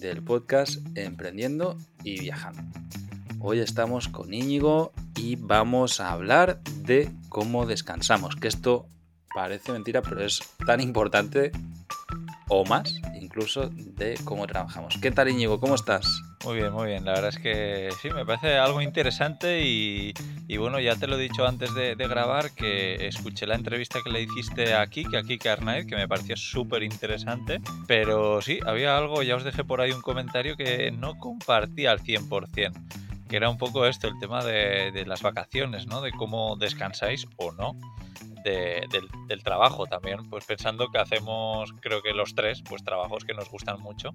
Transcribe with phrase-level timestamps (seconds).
[0.00, 2.62] del podcast Emprendiendo y Viajando.
[3.40, 8.86] Hoy estamos con Íñigo y vamos a hablar de cómo descansamos, que esto
[9.34, 11.52] parece mentira, pero es tan importante
[12.48, 14.96] o más incluso de cómo trabajamos.
[15.00, 15.60] ¿Qué tal Íñigo?
[15.60, 16.22] ¿Cómo estás?
[16.44, 17.04] Muy bien, muy bien.
[17.04, 20.14] La verdad es que sí, me parece algo interesante y,
[20.56, 24.22] bueno, ya te lo he dicho antes de, grabar que escuché la entrevista que le
[24.22, 29.22] hiciste a Kike, a Kike Arnaid, que me pareció súper interesante, pero sí, había algo,
[29.22, 32.72] ya os dejé por ahí un comentario que no compartía al 100%
[33.28, 36.00] que era un poco esto, el tema de, de, las vacaciones, ¿no?
[36.00, 37.76] De cómo descansáis o no
[38.50, 43.48] del, trabajo también, pues pensando que hacemos, creo que los tres, pues trabajos que nos
[43.50, 44.10] gustan mucho,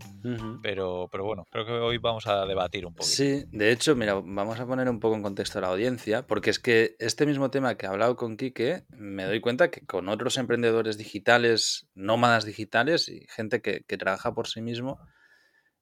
[0.62, 3.06] pero, pero bueno, creo que hoy vamos a debatir un poco.
[3.06, 6.50] Sí, de hecho, mira, vamos a poner un poco en contexto a la audiencia, porque
[6.50, 10.10] es que este mismo tema que he hablado con Quique, me doy cuenta que con
[10.10, 15.00] otros emprendedores digitales, nómadas digitales y gente que, trabaja por sí mismo,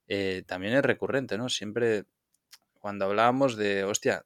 [0.07, 1.49] eh, también es recurrente, ¿no?
[1.49, 2.05] Siempre
[2.73, 4.25] cuando hablábamos de, hostia,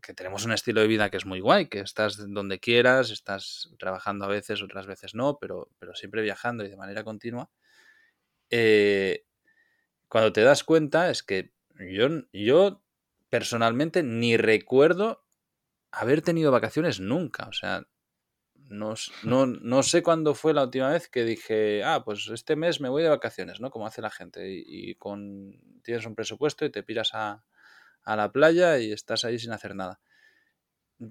[0.00, 3.70] que tenemos un estilo de vida que es muy guay, que estás donde quieras, estás
[3.78, 7.50] trabajando a veces, otras veces no, pero, pero siempre viajando y de manera continua.
[8.50, 9.24] Eh,
[10.08, 12.82] cuando te das cuenta es que yo, yo
[13.28, 15.24] personalmente ni recuerdo
[15.90, 17.46] haber tenido vacaciones nunca.
[17.48, 17.86] O sea,
[18.54, 22.80] no, no, no, sé cuándo fue la última vez que dije, ah, pues este mes
[22.80, 23.70] me voy de vacaciones, ¿no?
[23.70, 24.50] Como hace la gente.
[24.50, 27.44] Y, y con, tienes un presupuesto y te piras a,
[28.08, 30.00] a la playa y estás ahí sin hacer nada.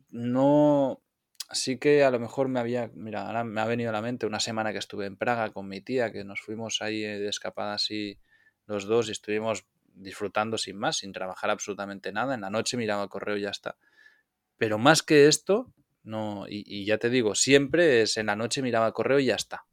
[0.10, 1.04] No,
[1.52, 4.26] sí que a lo mejor me había, mira, ahora me ha venido a la mente
[4.26, 7.76] una semana que estuve en Praga con mi tía, que nos fuimos ahí de escapada
[7.76, 8.20] así
[8.66, 12.34] los dos y estuvimos disfrutando sin más, sin trabajar absolutamente nada.
[12.34, 13.78] En la noche miraba el correo y ya está.
[14.58, 18.88] Pero más que esto, no, y, ya te digo, siempre es en la noche miraba
[18.88, 19.66] el correo y ya está.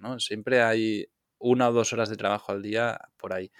[0.00, 0.18] ¿no?
[0.18, 3.52] Siempre hay una o dos horas de trabajo al día por ahí.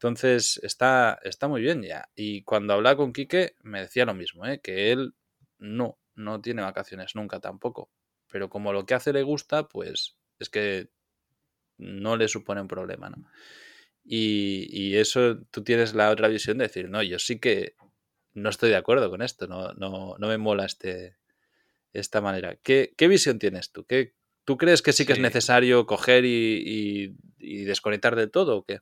[0.00, 2.08] Entonces, está, está muy bien ya.
[2.16, 4.58] Y cuando hablaba con Quique, me decía lo mismo, ¿eh?
[4.62, 5.12] que él
[5.58, 7.90] no, no tiene vacaciones nunca tampoco.
[8.32, 10.88] Pero como lo que hace le gusta, pues es que
[11.76, 13.26] no le supone un problema, ¿no?
[14.02, 17.74] Y, eso tú tienes la otra visión de decir, no, yo sí que
[18.32, 21.18] no estoy de acuerdo con esto, no, no, no me mola este,
[21.92, 22.56] esta manera.
[22.62, 23.84] ¿Qué, ¿Qué, visión tienes tú?
[23.84, 24.14] ¿Qué,
[24.46, 28.80] ¿Tú crees que sí, que es necesario coger y, y desconectar de todo o qué?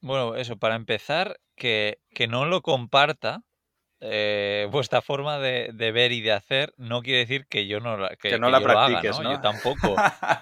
[0.00, 3.42] Bueno, eso, para empezar, que, que no lo comparta
[4.00, 7.96] eh, vuestra forma de, de, ver y de hacer no quiere decir que yo no
[7.96, 9.32] la, que, no la practiques, ¿no?
[9.32, 9.96] Yo tampoco.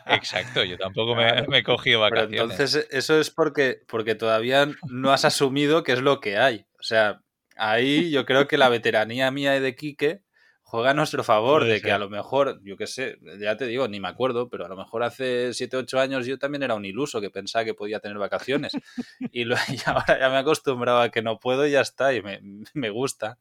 [0.06, 2.40] Exacto, yo tampoco me, me, he cogido vacaciones.
[2.40, 6.66] entonces, eso es porque, porque todavía no has asumido qué es lo que hay.
[6.78, 7.22] O sea,
[7.56, 10.25] ahí yo creo que la veteranía mía y de Quique
[10.66, 13.86] juega a nuestro favor, de que a lo mejor, yo qué sé, ya te digo,
[13.86, 16.84] ni me acuerdo, pero a lo mejor hace 7, 8 años yo también era un
[16.84, 18.72] iluso que pensaba que podía tener vacaciones.
[19.32, 19.44] y,
[19.86, 23.38] ahora ya me he acostumbrado a que no puedo y ya está, y me, gusta,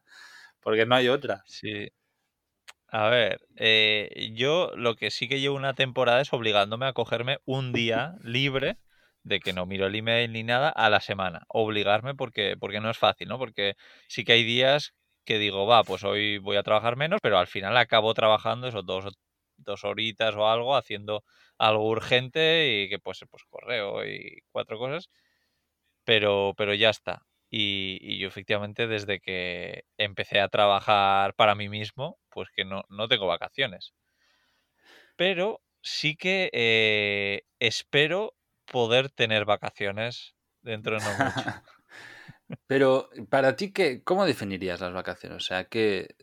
[0.59, 1.43] porque no hay otra.
[1.47, 1.89] Sí.
[2.89, 7.39] A ver, eh, yo lo que sí que llevo una temporada es obligándome a cogerme
[7.45, 8.77] un día libre
[9.23, 11.47] de que no miro el email ni nada a la semana.
[11.47, 13.39] Obligarme porque, porque no es fácil, ¿no?
[13.39, 13.75] Porque
[14.07, 14.93] sí que hay días
[15.25, 18.85] que digo, va, pues hoy voy a trabajar menos, pero al final acabo trabajando esos
[18.85, 19.13] dos,
[19.57, 21.23] dos horitas o algo haciendo
[21.57, 25.09] algo urgente y que pues, pues correo y cuatro cosas,
[26.03, 27.23] pero, pero ya está.
[27.49, 33.07] Y, yo efectivamente desde que empecé a trabajar para mí mismo, pues que no, no
[33.07, 33.93] tengo vacaciones.
[35.15, 38.35] Pero sí que eh, espero
[38.65, 41.35] poder tener vacaciones dentro de no mucho.
[42.67, 45.37] Pero para ti, ¿qué, ¿cómo definirías las vacaciones?
[45.37, 46.15] O sea, que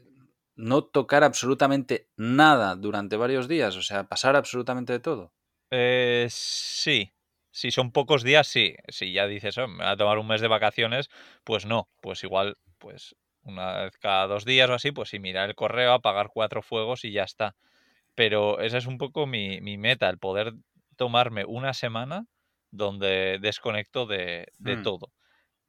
[0.54, 5.32] no tocar absolutamente nada durante varios días, o sea, pasar absolutamente de todo.
[5.70, 7.12] Eh, sí,
[7.50, 8.74] si son pocos días, sí.
[8.88, 11.08] Si ya dices, oh, me voy a tomar un mes de vacaciones,
[11.44, 11.88] pues no.
[12.00, 15.92] Pues igual, pues una vez cada dos días o así, pues sí, mirar el correo,
[15.92, 17.56] apagar cuatro fuegos y ya está.
[18.14, 20.54] Pero esa es un poco mi, mi meta, el poder
[20.96, 22.26] tomarme una semana
[22.70, 24.82] donde desconecto de, de hmm.
[24.82, 25.12] todo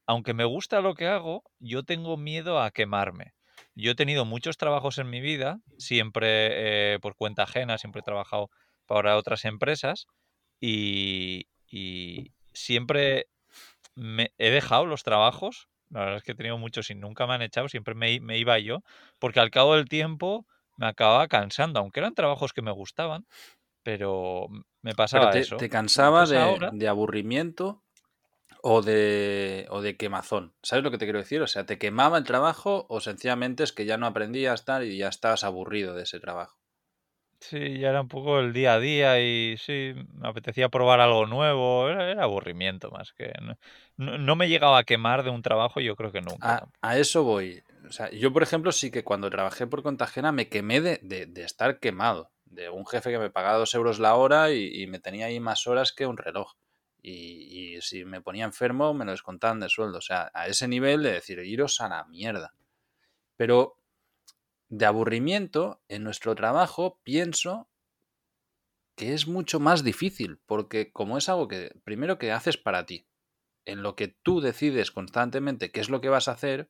[0.06, 3.34] aunque me gusta lo que hago, yo tengo miedo a quemarme.
[3.76, 8.04] Yo he tenido muchos trabajos en mi vida, siempre eh, por cuenta ajena, siempre he
[8.04, 8.50] trabajado
[8.86, 10.06] para otras empresas
[10.60, 11.48] y,
[12.54, 13.26] siempre
[13.96, 15.70] me he dejado los trabajos.
[15.90, 18.60] La verdad es que he tenido muchos y nunca me han echado, siempre me, iba
[18.60, 18.82] yo,
[19.20, 20.46] porque al cabo del tiempo
[20.78, 23.26] me acababa cansando, aunque eran trabajos que me gustaban,
[23.82, 24.48] pero
[24.82, 25.58] me pasaba te, eso.
[25.58, 27.83] ¿Te cansaba de, de, aburrimiento
[28.66, 30.46] o de, o de quemazón.
[30.64, 31.42] ¿Sabes lo que te quiero decir?
[31.42, 34.98] O sea, ¿te quemaba el trabajo o sencillamente es que ya no aprendías tal y
[34.98, 36.58] ya estabas aburrido de ese trabajo?
[37.40, 41.26] Sí, ya era un poco el día a día y sí, me apetecía probar algo
[41.28, 41.90] nuevo.
[41.90, 43.34] Era, era aburrimiento más que.
[43.98, 46.52] No, no- me llegaba a quemar de un trabajo, yo creo que nunca.
[46.52, 47.64] A, a eso voy.
[47.88, 51.00] O sea, yo, por ejemplo, sí que cuando trabajé por cuenta ajena me quemé de,
[51.02, 52.32] de- de estar quemado.
[52.46, 55.40] De un jefe que me pagaba dos euros la hora y, y me tenía ahí
[55.40, 56.54] más horas que un reloj.
[57.04, 59.98] Y, si me ponía enfermo, me lo descontaban de sueldo.
[59.98, 62.56] O sea, a ese nivel de decir, iros a la mierda.
[63.38, 63.78] Pero
[64.70, 67.70] de aburrimiento, en nuestro trabajo, pienso
[68.96, 70.40] que es mucho más difícil.
[70.46, 73.06] Porque como es algo que, primero que haces para ti,
[73.66, 76.70] en lo que tú decides constantemente qué es lo que vas a hacer,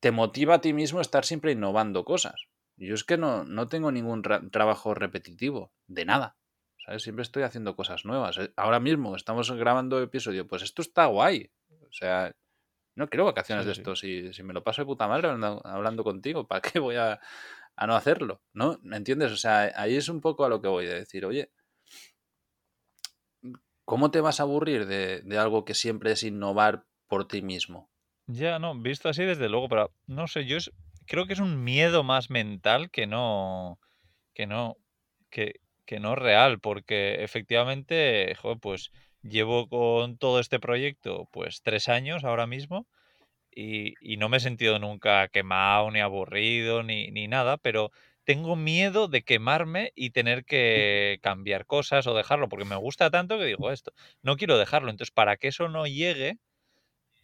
[0.00, 2.48] te motiva a ti mismo estar siempre innovando cosas.
[2.76, 6.36] Yo es que no, no tengo ningún ra- trabajo repetitivo, de nada.
[6.84, 7.02] ¿Sabes?
[7.02, 8.38] Siempre estoy haciendo cosas nuevas.
[8.38, 11.50] Eh, Ahora mismo estamos grabando episodio, pues esto está guay.
[11.70, 12.32] O sea,
[12.94, 13.80] no quiero vacaciones Sí, de sí.
[13.80, 13.96] esto.
[13.96, 17.20] Si, si me lo paso de puta madre hablando, hablando contigo, ¿para qué voy a,
[17.76, 18.42] a no hacerlo?
[18.52, 18.78] ¿No?
[18.82, 19.32] ¿Me entiendes?
[19.32, 21.50] O sea, ahí es un poco a lo que voy de decir, oye,
[23.84, 27.90] ¿cómo te vas a aburrir de, de algo que siempre es innovar por ti mismo?
[28.26, 30.70] Ya, no, visto así, desde luego, pero no sé, yo es-
[31.06, 33.78] creo que es un miedo más mental que no.
[34.34, 34.76] que no.
[35.30, 38.92] que, que no real, porque efectivamente, joder, pues
[39.22, 42.86] llevo con todo este proyecto pues tres años ahora mismo
[43.50, 47.90] y, y no me he sentido nunca quemado, ni aburrido, ni, ni nada, pero
[48.24, 53.38] tengo miedo de quemarme y tener que cambiar cosas o dejarlo, porque me gusta tanto
[53.38, 53.92] que digo esto,
[54.22, 54.90] no quiero dejarlo.
[54.90, 56.38] Entonces, para que eso no llegue,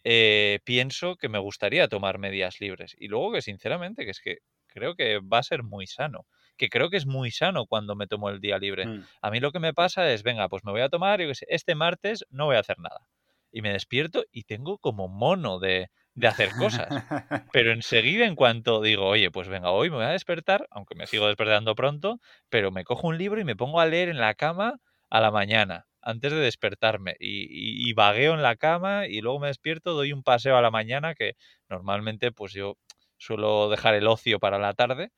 [0.03, 2.95] eh, pienso que me gustaría tomarme días libres.
[2.97, 4.37] Y luego que sinceramente, que es que
[4.67, 6.27] creo que va a ser muy sano.
[6.57, 8.87] Que creo que es muy sano cuando me tomo el día libre.
[8.87, 9.07] Mm.
[9.21, 11.35] A mí lo que me pasa es, venga, pues me voy a tomar, yo qué
[11.35, 13.07] sé, este martes no voy a hacer nada.
[13.51, 16.95] Y me despierto y tengo como mono de, de hacer cosas.
[17.51, 21.07] Pero enseguida, en cuanto digo, oye, pues venga, hoy me voy a despertar, aunque me
[21.07, 22.19] sigo despertando pronto,
[22.49, 24.79] pero me cojo un libro y me pongo a leer en la cama
[25.09, 27.15] a la mañana, antes de despertarme.
[27.19, 30.61] Y, y- y vagueo en la cama y luego me despierto, doy un paseo a
[30.61, 31.33] la mañana, que
[31.69, 32.75] normalmente pues yo
[33.17, 35.11] suelo dejar el ocio para la tarde.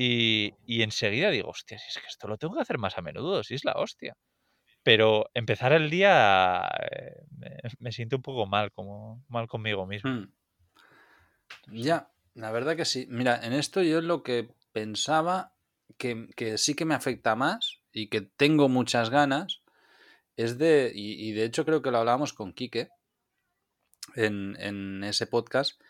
[0.00, 3.02] Y, y enseguida digo, hostia, si es que esto lo tengo que hacer más a
[3.02, 4.16] menudo, si es la hostia.
[4.84, 7.24] Pero empezar el día eh,
[7.80, 10.08] me, siento un poco mal, como mal conmigo mismo.
[10.08, 10.32] Mm.
[11.72, 13.08] Ya, la verdad que sí.
[13.10, 15.56] Mira, en esto yo lo que pensaba
[15.96, 19.62] que, que sí que me afecta más y que tengo muchas ganas
[20.36, 22.90] es de, y, y de hecho creo que lo hablábamos con Quique
[24.14, 25.80] en, en ese podcast,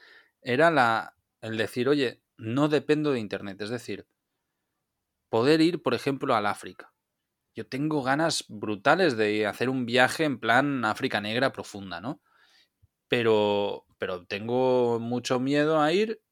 [0.41, 3.61] era la, el decir, oye, no dependo de Internet.
[3.61, 4.07] Es decir,
[5.29, 6.93] poder ir, por ejemplo, al África.
[7.55, 12.23] Yo tengo ganas brutales de hacer un viaje en plan África Negra profunda, ¿no?
[13.09, 16.23] Pero, pero tengo mucho miedo a ir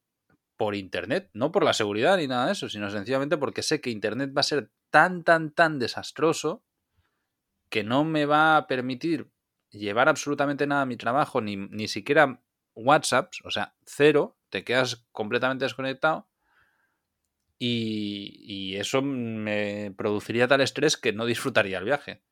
[0.56, 3.91] por Internet, no por la seguridad ni nada de eso, sino sencillamente porque sé que
[3.91, 6.64] Internet va a ser tan, tan, tan desastroso
[7.69, 9.31] que no me va a permitir
[9.70, 12.41] llevar absolutamente nada a mi trabajo, ni, ni siquiera
[12.75, 16.28] WhatsApps, o sea, cero, te quedas completamente desconectado
[17.58, 22.22] y, y eso me produciría tal estrés que no disfrutaría el viaje.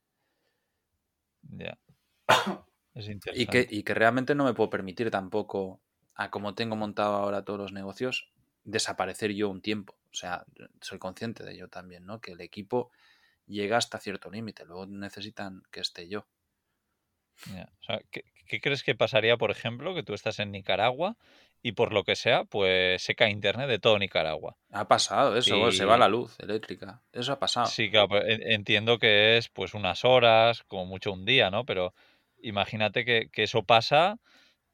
[1.43, 1.79] Ya.
[2.95, 3.49] Es Y interesante.
[3.49, 5.83] que, y que realmente no me puedo permitir tampoco,
[6.15, 8.33] a como tengo montado ahora todos los negocios,
[8.65, 9.95] desaparecer yo un tiempo.
[10.13, 10.45] O sea,
[10.81, 12.21] soy consciente de ello también, ¿no?
[12.21, 12.91] Que el equipo
[13.47, 16.27] llega hasta cierto límite, luego necesitan que esté yo.
[17.47, 17.73] Ya.
[17.81, 21.17] O sea, ¿qué, qué crees que pasaría, por ejemplo, que tú estás en Nicaragua
[21.65, 24.57] y por lo que sea, pues se cae internet de todo Nicaragua?
[24.73, 27.03] Ha pasado eso, se va la luz eléctrica.
[27.13, 27.79] Eso ha pasado.
[27.79, 31.65] sí, claro, pues, en- entiendo que es pues unas horas, como mucho un día, ¿no?
[31.65, 31.95] Pero
[32.43, 34.17] imagínate que, que eso pasa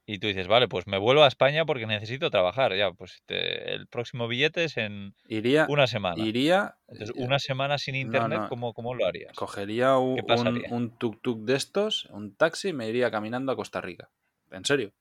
[0.06, 2.76] y tú dices, vale, pues me vuelvo a España porque necesito trabajar.
[2.76, 6.26] Ya, pues te- el próximo billete es en Iría, una semana.
[6.26, 9.36] iría, Entonces, eh, una semana sin internet, no, ¿cómo, cómo lo harías?
[9.36, 13.56] cogería u- ¿Qué un, un tuk-tuk de estos, un taxi, y me iría caminando a
[13.56, 14.10] Costa Rica.
[14.50, 14.92] En serio.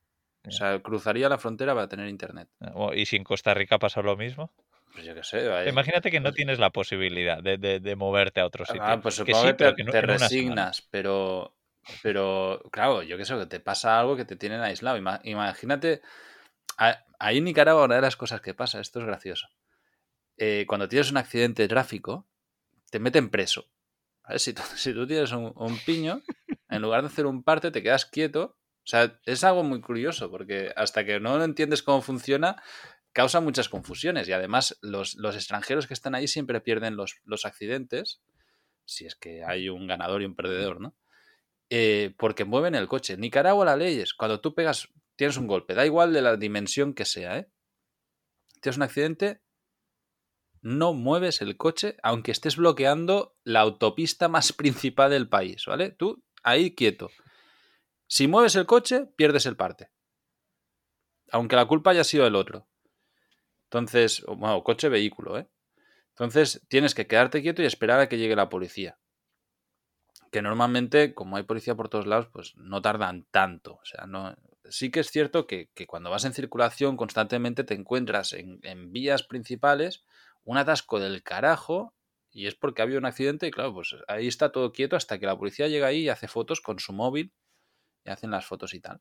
[0.46, 2.48] O sea, cruzaría la frontera para tener internet.
[2.74, 4.52] O- ¿Y si en Costa Rica pasa lo mismo?
[4.92, 5.46] Pues yo qué sé.
[5.46, 5.68] vaya.
[5.70, 8.82] Imagínate que no Pues- tienes la posibilidad de, de- de moverte a otro sitio.
[8.82, 11.54] Ah, pues que supongo sí, que pero te, que no- resignas, pero,
[12.02, 14.96] pero claro, yo qué sé, que te pasa algo que te tienen aislado.
[14.98, 16.00] Ima- Imagínate,
[17.18, 19.48] ahí en Nicaragua una de las cosas que pasa, esto es gracioso,
[20.38, 22.26] Eh, cuando tienes un accidente de tráfico,
[22.90, 23.66] te meten preso.
[24.24, 24.38] ¿vale?
[24.38, 26.22] Si, tú, si tú tienes un, un piño,
[26.70, 28.56] en lugar de hacer un parte, te quedas quieto.
[28.90, 32.60] O sea, es algo muy curioso, porque hasta que no entiendes cómo funciona,
[33.12, 34.26] causa muchas confusiones.
[34.26, 38.20] Y además, los, los extranjeros que están ahí siempre pierden los, los accidentes,
[38.84, 40.96] si es que hay un ganador y un perdedor, ¿no?
[41.68, 43.16] Eh, porque mueven el coche.
[43.16, 46.92] Nicaragua la ley es, cuando tú pegas, tienes un golpe, da igual de la dimensión
[46.92, 47.48] que sea, ¿eh?
[48.60, 49.40] Tienes un accidente,
[50.62, 55.90] no mueves el coche aunque estés bloqueando la autopista más principal del país, ¿vale?
[55.90, 57.08] Tú ahí quieto.
[58.10, 59.88] Si mueves el coche, pierdes el parte.
[61.30, 62.66] Aunque la culpa haya sido el otro.
[63.62, 65.48] Entonces, bueno, coche, vehículo, ¿eh?
[66.08, 68.98] Entonces, tienes que quedarte quieto y esperar a que llegue la policía.
[70.32, 73.74] Que normalmente, como hay policía por todos lados, pues no tardan tanto.
[73.74, 74.34] O sea, no,
[74.68, 80.04] sí que es cierto que, cuando vas en circulación constantemente te encuentras en, vías principales
[80.42, 81.94] un atasco del carajo
[82.32, 85.20] y es porque ha habido un accidente y claro, pues ahí está todo quieto hasta
[85.20, 87.32] que la policía llega ahí y hace fotos con su móvil
[88.04, 89.00] y hacen las fotos y tal.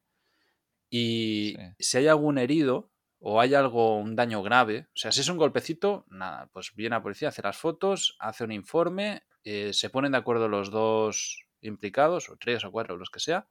[0.89, 5.29] Y si hay algún herido o hay algo, un daño grave, o sea, si es
[5.29, 9.89] un golpecito, nada, pues viene la policía, hace las fotos, hace un informe, eh, se
[9.89, 13.48] ponen de acuerdo los dos implicados, o tres o cuatro, los que sea,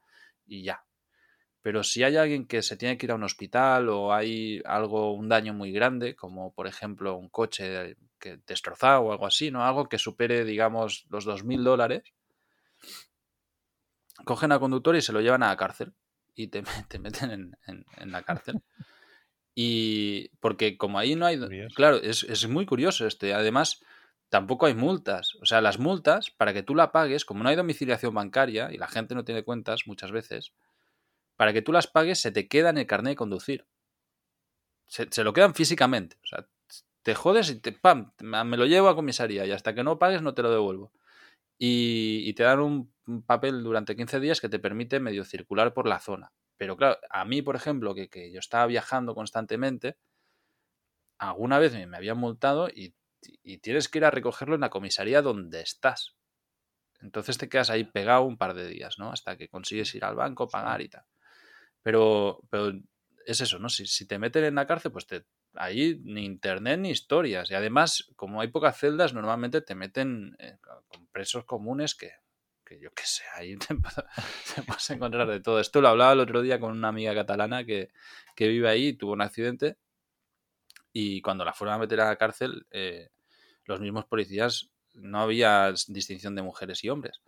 [0.47, 0.85] y ya,
[1.61, 5.12] pero si hay alguien que se tiene que ir a un hospital o hay algo,
[5.12, 9.64] un daño muy grande, como por ejemplo un coche que destrozado o algo así, ¿no?
[9.64, 12.14] Algo que supere, digamos, los 2.000 dólares,
[14.25, 15.93] cogen al conductor y se lo llevan a la cárcel
[16.35, 16.63] y te,
[16.99, 18.63] meten en, la cárcel.
[19.61, 21.37] Y porque como ahí no hay...
[21.75, 23.27] Claro, es, es muy curioso esto.
[23.27, 23.83] Y además,
[24.29, 25.35] tampoco hay multas.
[25.41, 28.77] O sea, las multas, para que tú la pagues, como no hay domiciliación bancaria y
[28.77, 30.53] la gente no tiene cuentas muchas veces,
[31.37, 33.67] para que tú las pagues se te queda en el carnet de conducir.
[34.87, 36.17] Se, lo quedan físicamente.
[36.25, 36.47] O sea,
[37.03, 38.13] te jodes y te, ¡pam!
[38.21, 40.93] Me lo llevo a comisaría y hasta que no pagues no te lo devuelvo.
[41.59, 42.95] Y, te dan un,
[43.27, 46.33] papel durante 15 días que te permite medio circular por la zona.
[46.57, 49.97] Pero claro, a mí, por ejemplo, que, que yo estaba viajando constantemente,
[51.19, 52.95] alguna vez me, habían multado y,
[53.43, 56.17] y, tienes que ir a recogerlo en la comisaría donde estás.
[57.00, 59.11] Entonces te quedas ahí pegado un par de días, ¿no?
[59.12, 61.05] Hasta que consigues ir al banco, pagar y tal.
[61.83, 62.73] Pero, pero
[63.27, 63.69] es eso, ¿no?
[63.69, 65.25] Si, si te meten en la cárcel, pues te,
[65.59, 67.50] ahí ni internet ni historias.
[67.50, 72.12] Y además, como hay pocas celdas, normalmente te meten eh, con presos comunes que,
[72.65, 73.75] que yo qué sé, ahí te,
[74.62, 75.61] puedes encontrar de todo.
[75.61, 77.91] Esto lo hablaba el otro día con una amiga catalana que,
[78.35, 79.77] que vive ahí, tuvo un accidente
[80.93, 83.11] y cuando la fueron a meter a la cárcel, eh,
[83.65, 87.21] los mismos policías no había distinción de mujeres y hombres.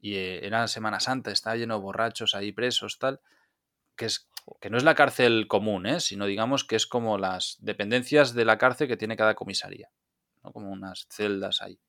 [0.00, 3.20] Y eh, era Semana Santa, estaba lleno de borrachos ahí presos, tal
[3.98, 6.00] que, es, que no es la cárcel común, ¿eh?
[6.00, 9.90] sino digamos que es como las dependencias de la cárcel que tiene cada comisaría,
[10.42, 10.52] ¿no?
[10.52, 11.80] como unas celdas ahí.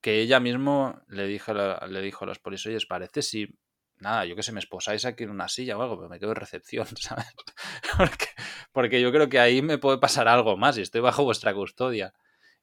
[0.00, 3.58] Que ella mismo le dijo, le dijo a los policías, parece si,
[3.98, 6.30] nada, yo que sé, me esposáis aquí en una silla o algo, pero me quedo
[6.30, 7.34] en recepción, ¿sabes?
[7.96, 8.26] porque,
[8.72, 12.14] porque yo creo que ahí me puede pasar algo más y estoy bajo vuestra custodia.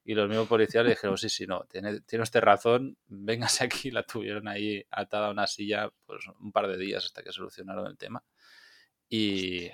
[0.08, 3.89] Y los mismos policías le dijeron, sí, sí, no, tiene, tiene usted razón, véngase aquí.
[3.92, 7.88] La tuvieron ahí atada a una silla pues, un par de días hasta que solucionaron
[7.88, 8.24] el tema.
[9.10, 9.70] Y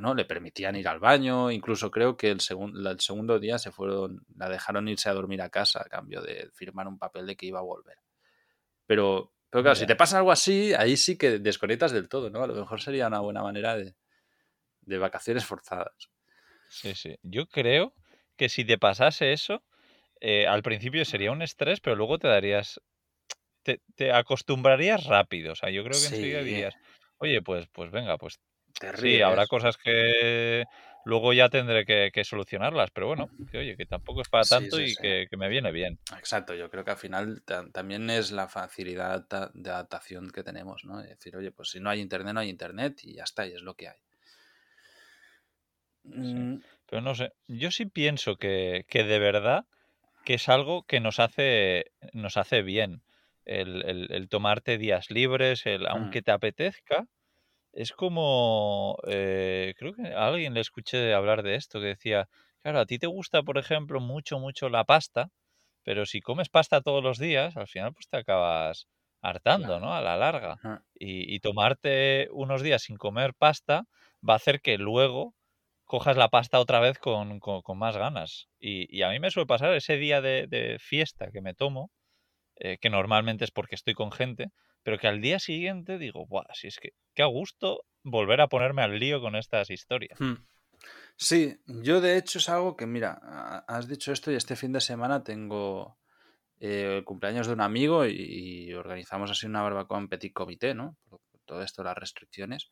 [0.00, 4.24] no le permitían ir al baño, incluso creo que el, el segundo día se fueron,
[4.34, 7.46] la dejaron irse a dormir a casa a cambio de firmar un papel de que
[7.46, 7.98] iba a volver.
[8.86, 12.42] Pero, pero claro, si te pasa algo así, ahí sí que desconectas del todo, ¿no?
[12.42, 13.96] A lo mejor sería una buena manera de,
[14.82, 16.10] de vacaciones forzadas.
[16.68, 17.16] Sí, sí.
[17.22, 17.94] Yo creo
[18.36, 19.62] que si te pasase eso,
[20.20, 22.80] eh, al principio sería un estrés, pero luego te darías,
[23.62, 25.52] te, te acostumbrarías rápido.
[25.52, 26.74] O sea, yo creo que enseguida dirías,
[27.18, 28.40] oye, pues, pues venga, pues
[28.96, 30.64] sí, habrá cosas que
[31.04, 34.94] luego ya tendré que, solucionarlas, pero bueno, que oye, que tampoco es para tanto y
[34.96, 35.98] que, me viene bien.
[36.18, 37.42] Exacto, yo creo que al final
[37.72, 41.00] también es la facilidad de adaptación que tenemos, ¿no?
[41.00, 43.52] Es decir, oye, pues si no hay internet, no hay internet y ya está, y
[43.52, 43.98] es lo que hay.
[46.04, 46.60] Mm.
[46.88, 49.64] Pero no sé, yo sí pienso que, que de verdad
[50.26, 53.00] que es algo que nos hace, nos hace bien.
[53.44, 57.06] El, tomarte días libres, el, aunque te apetezca,
[57.76, 62.28] es como, eh, creo que a alguien le escuché hablar de esto, que decía,
[62.62, 65.28] claro, a ti te gusta, por ejemplo, mucho, mucho la pasta,
[65.84, 68.88] pero si comes pasta todos los días, al final pues te acabas
[69.20, 69.94] hartando, ¿no?
[69.94, 70.56] A la larga.
[70.94, 73.84] Y, y tomarte unos días sin comer pasta
[74.26, 75.34] va a hacer que luego
[75.86, 77.40] cojas la pasta otra vez con,
[77.76, 78.48] más ganas.
[78.58, 81.90] Y, a mí me suele pasar ese día de, fiesta que me tomo,
[82.56, 84.48] eh, que normalmente es porque estoy con gente,
[84.86, 88.46] pero que al día siguiente digo, Buah, si es que qué a gusto volver a
[88.46, 90.16] ponerme al lío con estas historias.
[90.20, 90.34] Hmm.
[91.16, 93.14] Sí, yo de hecho es algo que, mira,
[93.66, 95.98] has dicho esto y este fin de semana tengo
[96.60, 100.96] eh, el cumpleaños de un amigo y, organizamos así una barbacoa en petit comité, ¿no?
[101.46, 102.70] todo esto, las restricciones.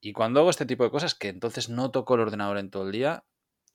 [0.00, 2.86] Y cuando hago este tipo de cosas, que entonces no toco el ordenador en todo
[2.86, 3.24] el día,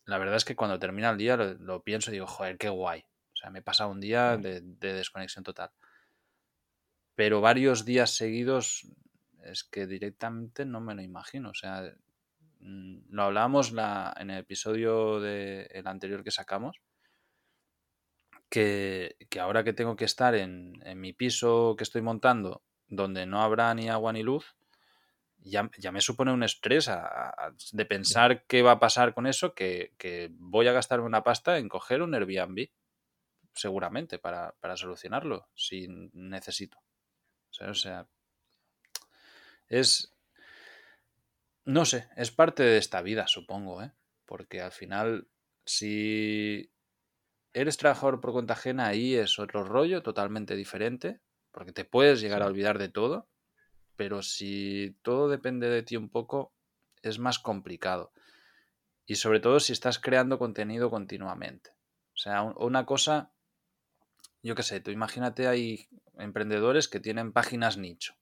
[0.05, 3.01] la verdad es que cuando termina el día lo, pienso y digo, joder, qué guay.
[3.01, 5.69] O sea, me he pasado un día de, desconexión total.
[7.19, 8.87] Pero varios días seguidos
[9.43, 11.49] es que directamente no me lo imagino.
[11.49, 11.93] O sea,
[12.61, 16.79] mm, lo hablábamos la, en el episodio de, el anterior que sacamos,
[18.49, 23.25] que, que ahora que tengo que estar en, en, mi piso que estoy montando, donde
[23.25, 24.55] no habrá ni agua ni luz,
[25.39, 26.89] ya, ya me supone un estrés
[27.73, 31.57] de pensar qué va a pasar con eso, que, que, voy a gastarme una pasta
[31.57, 32.69] en coger un Airbnb,
[33.53, 36.79] seguramente, para, para solucionarlo, si necesito.
[37.51, 38.07] O sea,
[39.67, 40.13] es...
[41.65, 43.91] No sé, es parte de esta vida, supongo, ¿eh?
[44.25, 45.27] Porque al final,
[45.65, 46.71] si
[47.53, 51.19] eres trabajador por cuenta ajena, ahí es otro rollo totalmente diferente,
[51.51, 53.29] porque te puedes llegar a olvidar de todo,
[53.95, 56.53] pero si todo depende de ti un poco,
[57.01, 58.13] es más complicado.
[59.05, 61.71] Y sobre todo si estás creando contenido continuamente.
[62.13, 63.31] O sea, una cosa,
[64.41, 68.15] yo qué sé, tú imagínate, hay emprendedores que tienen páginas nicho,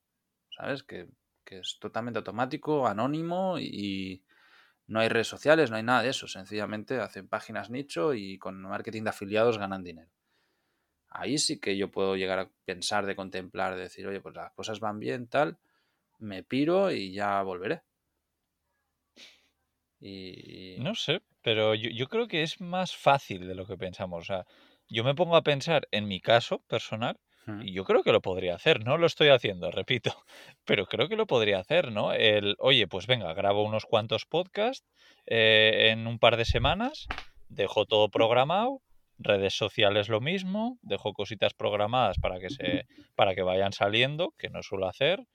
[0.55, 0.83] ¿sabes?
[0.83, 1.07] Que,
[1.43, 4.23] que es totalmente automático, anónimo y
[4.87, 6.27] no hay redes sociales, no hay nada de eso.
[6.27, 10.09] Sencillamente hacen páginas nicho y con marketing de afiliados ganan dinero.
[11.09, 14.53] Ahí sí que yo puedo llegar a pensar, de contemplar, de decir, oye, pues las
[14.53, 15.57] cosas van bien, tal,
[16.19, 17.81] me piro y ya volveré.
[19.99, 20.77] Y...
[20.79, 24.21] No sé, pero yo, yo, creo que es más fácil de lo que pensamos.
[24.21, 24.45] O sea,
[24.89, 27.19] yo me pongo a pensar en mi caso personal
[27.61, 28.83] y yo creo que lo podría hacer.
[28.83, 30.11] No lo estoy haciendo, repito,
[30.65, 32.11] pero creo que lo podría hacer, ¿no?
[32.11, 34.85] El, oye, pues venga, grabo unos cuantos podcasts
[35.27, 37.07] eh, en un par de semanas,
[37.47, 38.81] dejo todo programado,
[39.17, 44.49] redes sociales lo mismo, dejo cositas programadas para que se, para que vayan saliendo, que
[44.49, 45.25] no suelo hacer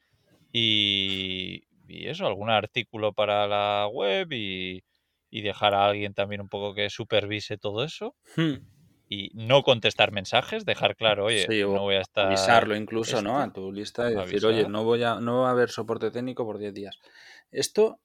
[0.52, 4.84] y, y eso, algún artículo para la web y,
[5.30, 8.14] y, dejar a alguien también un poco que supervise todo eso.
[8.36, 8.56] Hmm.
[9.14, 12.28] Y no contestar mensajes, dejar claro, oye, sí, no voy a estar.
[12.28, 13.40] Avisarlo incluso, esto, ¿no?
[13.40, 14.50] A tu lista y decir, avisar.
[14.50, 16.98] oye, no voy a, no va a haber soporte técnico por 10 días.
[17.50, 18.00] Esto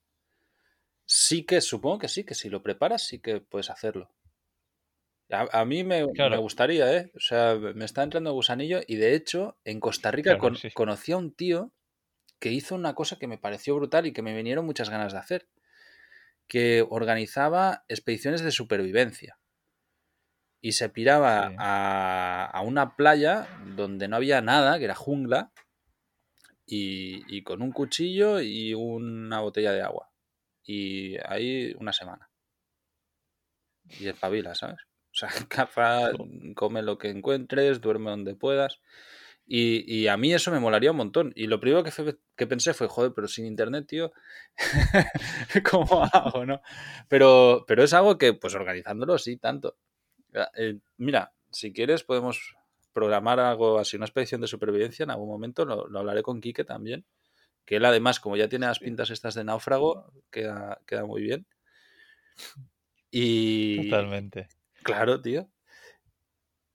[1.05, 4.11] sí que supongo que sí, que si lo preparas, sí que puedes hacerlo.
[5.29, 6.31] A, a mí me, claro.
[6.31, 7.09] me, gustaría, ¿eh?
[7.15, 10.71] O sea, me está entrando gusanillo y de hecho, en Costa Rica claro, con, sí.
[10.71, 11.71] conocí a un tío
[12.39, 15.19] que hizo una cosa que me pareció brutal y que me vinieron muchas ganas de
[15.19, 15.47] hacer,
[16.47, 19.39] que organizaba expediciones de supervivencia.
[20.61, 21.55] Y se piraba sí.
[21.59, 25.51] a, a, una playa donde no había nada, que era jungla,
[26.65, 30.09] y, y, con un cuchillo y una botella de agua.
[30.63, 32.29] Y ahí una semana.
[33.99, 34.79] Y espabila, ¿sabes?
[35.11, 36.11] O sea, caza,
[36.55, 38.81] come lo que encuentres, duerme donde puedas.
[39.45, 41.31] Y, y, a mí eso me molaría un montón.
[41.35, 44.11] Y lo primero que, fue, que pensé fue, joder, pero sin internet, tío,
[45.71, 46.61] ¿cómo hago, no?
[47.07, 49.77] Pero, pero es algo que, pues organizándolo, sí, tanto.
[50.33, 52.55] Eh, mira, si quieres podemos
[52.93, 56.63] programar algo así, una expedición de supervivencia en algún momento, lo, lo hablaré con Quique
[56.63, 57.05] también,
[57.65, 61.45] que él además, como ya tiene las pintas estas de náufrago, queda, queda muy bien.
[63.11, 63.89] Y...
[63.89, 64.47] Totalmente.
[64.83, 65.49] Claro, tío.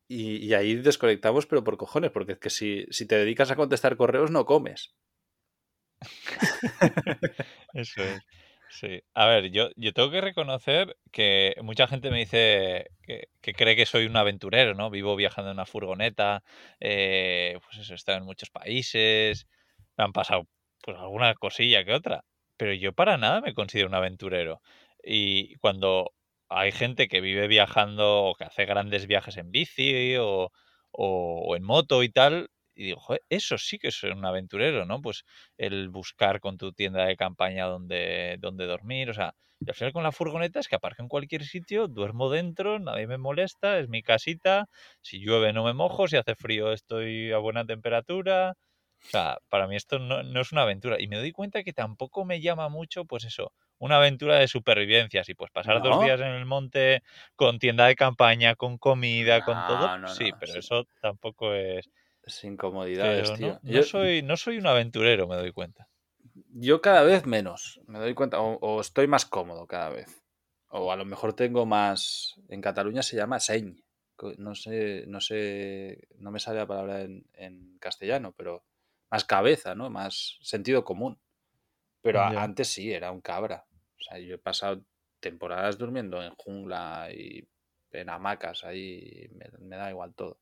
[0.08, 3.56] Y, y, ahí desconectamos, pero por cojones, porque es que si, si te dedicas a
[3.56, 4.94] contestar correos no comes.
[7.72, 8.20] Eso es.
[8.74, 9.02] Sí.
[9.14, 13.76] A ver, yo, yo tengo que reconocer que mucha gente me dice que, que, cree
[13.76, 14.88] que soy un aventurero, ¿no?
[14.88, 16.42] Vivo viajando en una furgoneta,
[16.80, 19.46] eh, pues eso, he estado en muchos países,
[19.98, 20.48] me han pasado
[20.82, 22.24] pues alguna cosilla que otra,
[22.56, 24.62] pero yo para nada me considero un aventurero.
[25.04, 26.12] Y cuando
[26.48, 30.50] hay gente que vive viajando o que hace grandes viajes en bici o,
[30.92, 34.86] o, o en moto y tal, y digo, joder, eso sí que es un aventurero,
[34.86, 35.00] ¿no?
[35.00, 35.24] Pues
[35.56, 39.92] el buscar con tu tienda de campaña donde, donde dormir, o sea, y al final
[39.92, 43.88] con la furgoneta es que aparco en cualquier sitio, duermo dentro, nadie me molesta, es
[43.88, 44.66] mi casita,
[45.00, 48.54] si llueve no me mojo, si hace frío estoy a buena temperatura,
[49.04, 51.00] o sea, para mí esto no, no es una aventura.
[51.00, 55.22] Y me doy cuenta que tampoco me llama mucho, pues eso, una aventura de supervivencia.
[55.22, 55.90] Así, pues pasar no.
[55.90, 57.02] dos días en el monte
[57.34, 59.98] con tienda de campaña, con comida, no, con todo.
[59.98, 60.58] No, sí, pero sí.
[60.60, 61.88] eso tampoco es.
[62.26, 63.60] Sin comodidades, pero tío.
[63.62, 63.82] No, yo...
[63.82, 65.88] soy, no soy un aventurero, me doy cuenta.
[66.54, 70.22] Yo cada vez menos, me doy cuenta, o, o, estoy más cómodo cada vez.
[70.68, 72.36] O a lo mejor tengo más.
[72.48, 73.82] En Cataluña se llama señ.
[74.38, 78.64] No sé, no sé, no me sale la palabra en, en castellano, pero
[79.10, 79.90] más cabeza, ¿no?
[79.90, 81.18] Más sentido común.
[82.02, 83.64] Pero antes sí, era un cabra.
[83.98, 84.84] O sea, yo he pasado
[85.20, 87.46] temporadas durmiendo en jungla y
[87.92, 90.38] en hamacas, ahí me, me, da igual todo.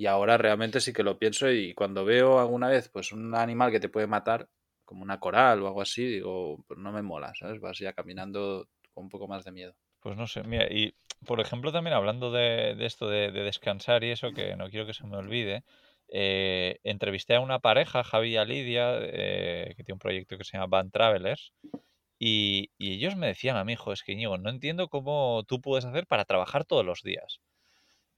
[0.00, 3.70] Y ahora realmente sí que lo pienso y cuando veo alguna vez pues un animal
[3.70, 4.48] que te puede matar,
[4.82, 7.60] como una coral o algo así, digo, pues no me mola, ¿sabes?
[7.60, 9.74] Vas ya caminando con un poco más de miedo.
[10.00, 10.94] Pues no sé, mira, y
[11.26, 14.94] por ejemplo también hablando de, esto de, de, descansar y eso, que no quiero que
[14.94, 15.64] se me olvide,
[16.08, 20.56] eh, entrevisté a una pareja, Javi y Lidia, eh, que tiene un proyecto que se
[20.56, 21.52] llama Van Travelers,
[22.18, 25.60] Y, y ellos me decían a mi hijo, es que Íñigo, no entiendo cómo tú
[25.60, 27.42] puedes hacer para trabajar todos los días.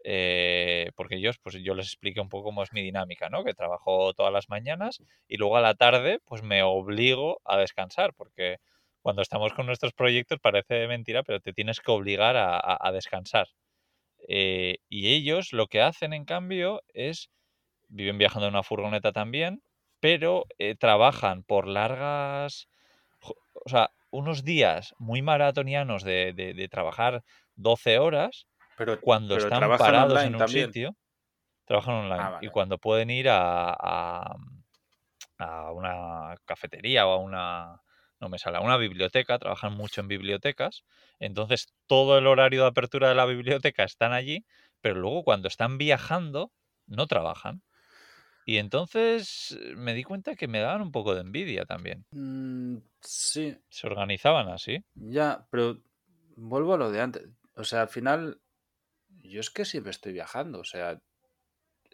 [0.04, 3.44] Eh, porque ellos, pues yo les expliqué un poco cómo es mi dinámica, ¿no?
[3.44, 8.12] Que trabajo todas las mañanas y luego a la tarde, pues me obligo a descansar,
[8.14, 8.58] porque
[9.00, 13.48] cuando estamos con nuestros proyectos parece mentira, pero te tienes que obligar a, descansar.
[14.28, 17.30] Eh, y ellos lo que hacen, en cambio, es,
[17.88, 19.62] viven viajando en una furgoneta también,
[20.00, 22.68] pero eh, trabajan por largas,
[23.64, 27.24] o sea, unos días muy maratonianos de, de trabajar
[27.56, 30.96] 12 horas pero, cuando están parados en un sitio,
[31.64, 32.22] trabajan online.
[32.22, 34.36] Ah, y cuando pueden ir a, a,
[35.72, 37.80] una cafetería o a una,
[38.20, 40.84] no me sale, a una biblioteca, trabajan mucho en bibliotecas.
[41.18, 44.44] Entonces, todo el horario de apertura de la biblioteca están allí,
[44.80, 46.52] pero luego cuando están viajando,
[46.86, 47.62] no trabajan.
[48.44, 52.04] Y entonces me di cuenta que me daban un poco de envidia también.
[52.10, 53.56] Mm, sí.
[53.68, 54.84] Se organizaban así.
[54.94, 55.78] Ya, pero
[56.36, 57.28] vuelvo a lo de antes.
[57.54, 58.41] O sea, al final
[59.30, 61.00] yo es que siempre estoy viajando, o sea,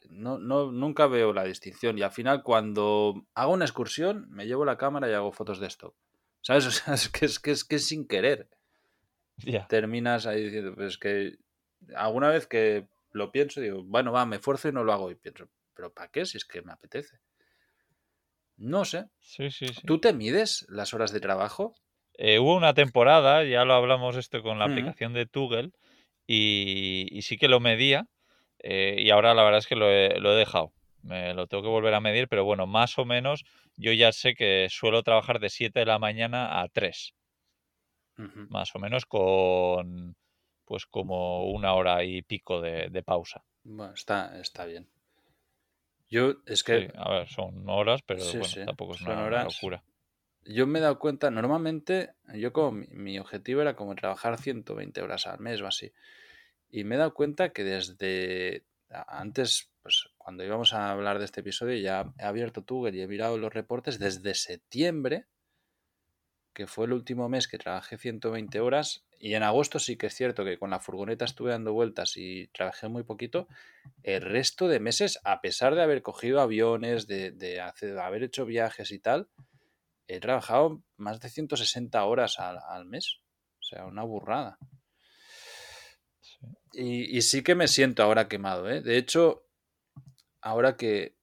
[0.09, 1.99] no, no, nunca veo la distinción.
[1.99, 5.67] Y al final, cuando hago una excursión, me llevo la cámara y hago fotos de
[5.67, 5.95] esto.
[6.41, 6.67] ¿Sabes?
[6.67, 8.49] O sea, es que es, que es, que sin querer.
[9.69, 11.37] Terminas ahí diciendo, pues que
[11.95, 15.11] alguna vez que lo pienso, digo, bueno, va, me esfuerzo y no lo hago.
[15.11, 16.27] Y pienso, ¿pero para qué?
[16.27, 17.21] Si es que me apetece.
[18.57, 19.07] No sé.
[19.21, 21.75] Sí, sí, ¿Tú te mides las horas de trabajo?
[22.15, 25.71] Eh, hubo una temporada, ya lo hablamos esto con la aplicación de Toggle,
[26.29, 28.07] y, sí que lo medía
[28.61, 30.73] eh, y ahora la verdad es que lo he, dejado.
[31.03, 33.45] Me lo tengo que volver a medir, pero bueno, más o menos
[33.77, 37.15] yo ya sé que suelo trabajar de 7 de la mañana a 3.
[38.51, 40.17] Más o menos con
[40.65, 43.43] pues como una hora y pico de, pausa.
[43.63, 44.87] Bueno, está, está bien.
[46.11, 46.93] Yo es que...
[46.95, 49.83] a ver, son horas, pero bueno, tampoco es una, locura.
[50.51, 55.27] Yo me he dado cuenta, normalmente, yo como mi, objetivo era como trabajar 120 horas
[55.27, 55.93] al mes o así.
[56.71, 61.41] Y me he dado cuenta que desde antes, pues cuando íbamos a hablar de este
[61.41, 65.27] episodio, ya he abierto Tugger y he mirado los reportes desde septiembre,
[66.55, 70.15] que fue el último mes que trabajé 120 horas, y en agosto sí que es
[70.15, 73.49] cierto que con la furgoneta estuve dando vueltas y trabajé muy poquito.
[74.03, 77.61] El resto de meses, a pesar de haber cogido aviones, de,
[78.01, 79.29] haber hecho viajes y tal,
[80.09, 83.21] he trabajado más de 160 horas al, al mes.
[83.61, 84.59] O sea, una burrada.
[86.73, 88.83] Y, sí que me siento ahora quemado, ¿eh?
[88.83, 89.47] De hecho,
[90.41, 91.17] ahora que,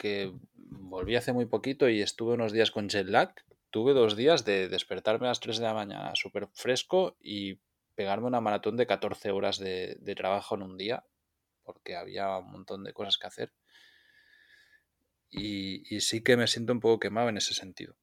[0.54, 3.34] volví hace muy poquito y estuve unos días con jet lag,
[3.69, 7.60] tuve dos días de despertarme a las 3 de la mañana súper fresco y
[7.95, 11.06] pegarme una maratón de 14 horas de, trabajo en un día,
[11.63, 13.54] porque había un montón de cosas que hacer.
[15.30, 17.95] Y, y, sí que me siento un poco quemado en ese sentido.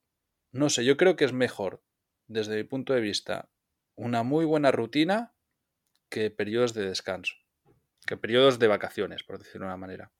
[0.53, 1.83] No sé, yo creo que es mejor,
[2.27, 3.51] desde mi punto de vista,
[3.95, 5.35] una muy buena rutina
[6.11, 7.35] que periodos de descanso,
[8.07, 10.13] que periodos de vacaciones, por decirlo de una manera.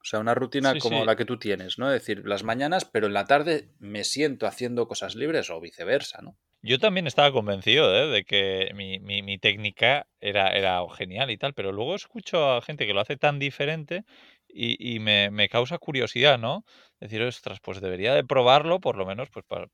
[0.00, 1.92] O sea, una rutina como la que tú tienes, ¿no?
[1.92, 6.22] Es decir, las mañanas, pero en la tarde me siento haciendo cosas libres o viceversa,
[6.22, 6.38] ¿no?
[6.62, 8.08] Yo también estaba convencido ¿eh?
[8.08, 12.92] de que mi, técnica era, era genial y tal, pero luego escucho a gente que
[12.92, 14.04] lo hace tan diferente
[14.52, 16.64] y, me, causa curiosidad, ¿no?
[17.00, 19.66] Decir, ostras, pues debería de probarlo, por lo menos, pues para,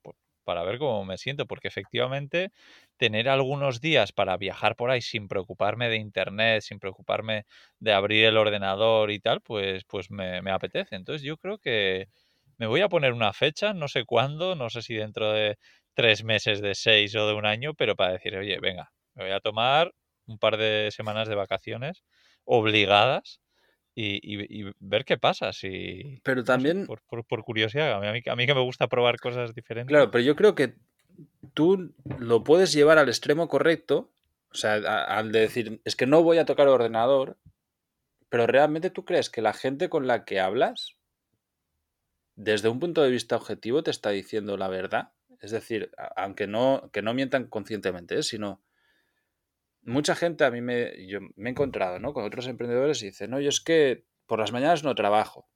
[0.46, 2.50] para ver cómo me siento, porque efectivamente
[2.96, 7.44] tener algunos días para viajar por ahí sin preocuparme de internet, sin preocuparme
[7.80, 10.96] de abrir el ordenador y tal, pues, pues me, apetece.
[10.96, 12.08] Entonces yo creo que
[12.58, 15.58] me voy a poner una fecha, no sé cuándo, no sé si dentro de
[15.94, 19.32] tres meses, de seis o de un año, pero para decir, oye, venga, me voy
[19.32, 19.92] a tomar
[20.26, 22.04] un par de semanas de vacaciones
[22.44, 23.40] obligadas
[23.98, 25.52] y, ver qué pasa.
[25.52, 26.86] Si, pero también.
[26.86, 29.88] por, por, curiosidad, a mí, a mí que me gusta probar cosas diferentes.
[29.88, 30.74] Claro, pero yo creo que
[31.54, 34.10] tú lo puedes llevar al extremo correcto.
[34.52, 37.38] O sea, al de decir, es que no voy a tocar el ordenador.
[38.28, 40.96] Pero realmente tú crees que la gente con la que hablas,
[42.34, 45.12] desde un punto de vista objetivo, te está diciendo la verdad.
[45.40, 48.22] Es decir, aunque no, que no mientan conscientemente, ¿eh?
[48.22, 48.60] sino
[49.86, 52.12] mucha gente a mí me, yo me he encontrado ¿no?
[52.12, 55.48] con otros emprendedores y dicen, no, yo es que por las mañanas no trabajo.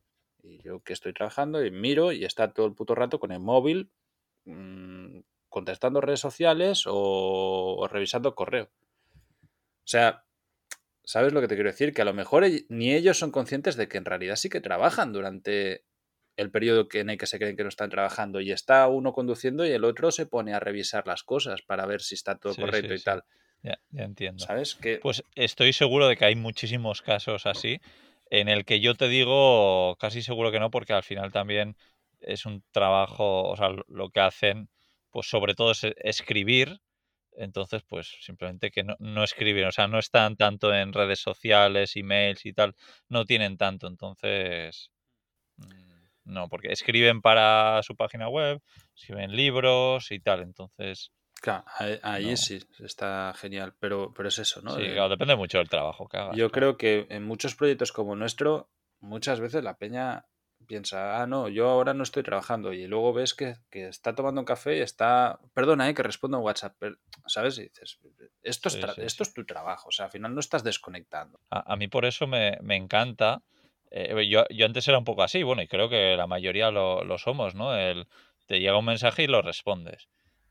[0.42, 3.40] Y yo que estoy trabajando y miro y está todo el puto rato con el
[3.40, 3.90] móvil
[4.44, 8.70] mmm, contestando redes sociales o, revisando correo.
[9.42, 10.24] O sea,
[11.04, 11.92] ¿sabes lo que te quiero decir?
[11.92, 15.12] Que a lo mejor ni ellos son conscientes de que en realidad sí que trabajan
[15.12, 15.84] durante
[16.36, 19.66] el periodo en el que se creen que no están trabajando y está uno conduciendo
[19.66, 22.94] y el otro se pone a revisar las cosas para ver si está todo correcto
[22.94, 23.24] y tal.
[23.62, 24.44] Ya, ya entiendo.
[24.44, 24.75] ¿Sabes?
[24.75, 24.99] Que...
[24.99, 27.81] Pues estoy seguro de que hay muchísimos casos así,
[28.31, 31.77] en el que yo te digo casi seguro que no, porque al final también
[32.20, 34.68] es un trabajo, o sea, lo que hacen
[35.11, 36.81] pues sobre todo es escribir.
[37.33, 41.96] Entonces, pues simplemente que no, no escriben, o sea, no están tanto en redes sociales,
[41.96, 42.75] emails y tal,
[43.09, 43.87] no tienen tanto.
[43.87, 44.90] Entonces,
[45.57, 48.61] mm, no, porque escriben para su página web,
[48.94, 50.42] escriben libros y tal.
[50.42, 51.64] Entonces, Claro,
[52.03, 54.74] ahí, sí, está genial, pero, pero es eso, ¿no?
[54.76, 56.37] sí, Eh, claro, depende mucho del trabajo que hagas.
[56.37, 58.68] yo creo que en muchos proyectos como nuestro,
[59.00, 60.26] muchas veces la peña
[60.66, 64.40] piensa, ah, no, yo ahora no estoy trabajando, y luego ves que, que está tomando
[64.42, 67.59] un café y está, perdona, eh, que respondo a WhatsApp, pero, ¿sabes?
[67.59, 67.98] Y dices,
[68.42, 71.40] esto, es, Sí, esto es tu trabajo, o sea, al final no estás desconectando.
[71.50, 73.42] A, a mí por eso me, me encanta.
[73.90, 77.03] eh, yo, yo antes era un poco así, bueno, y creo que la mayoría lo,
[77.03, 77.74] lo somos, ¿no?
[77.74, 78.07] El,
[78.46, 80.09] te llega un mensaje y lo respondes.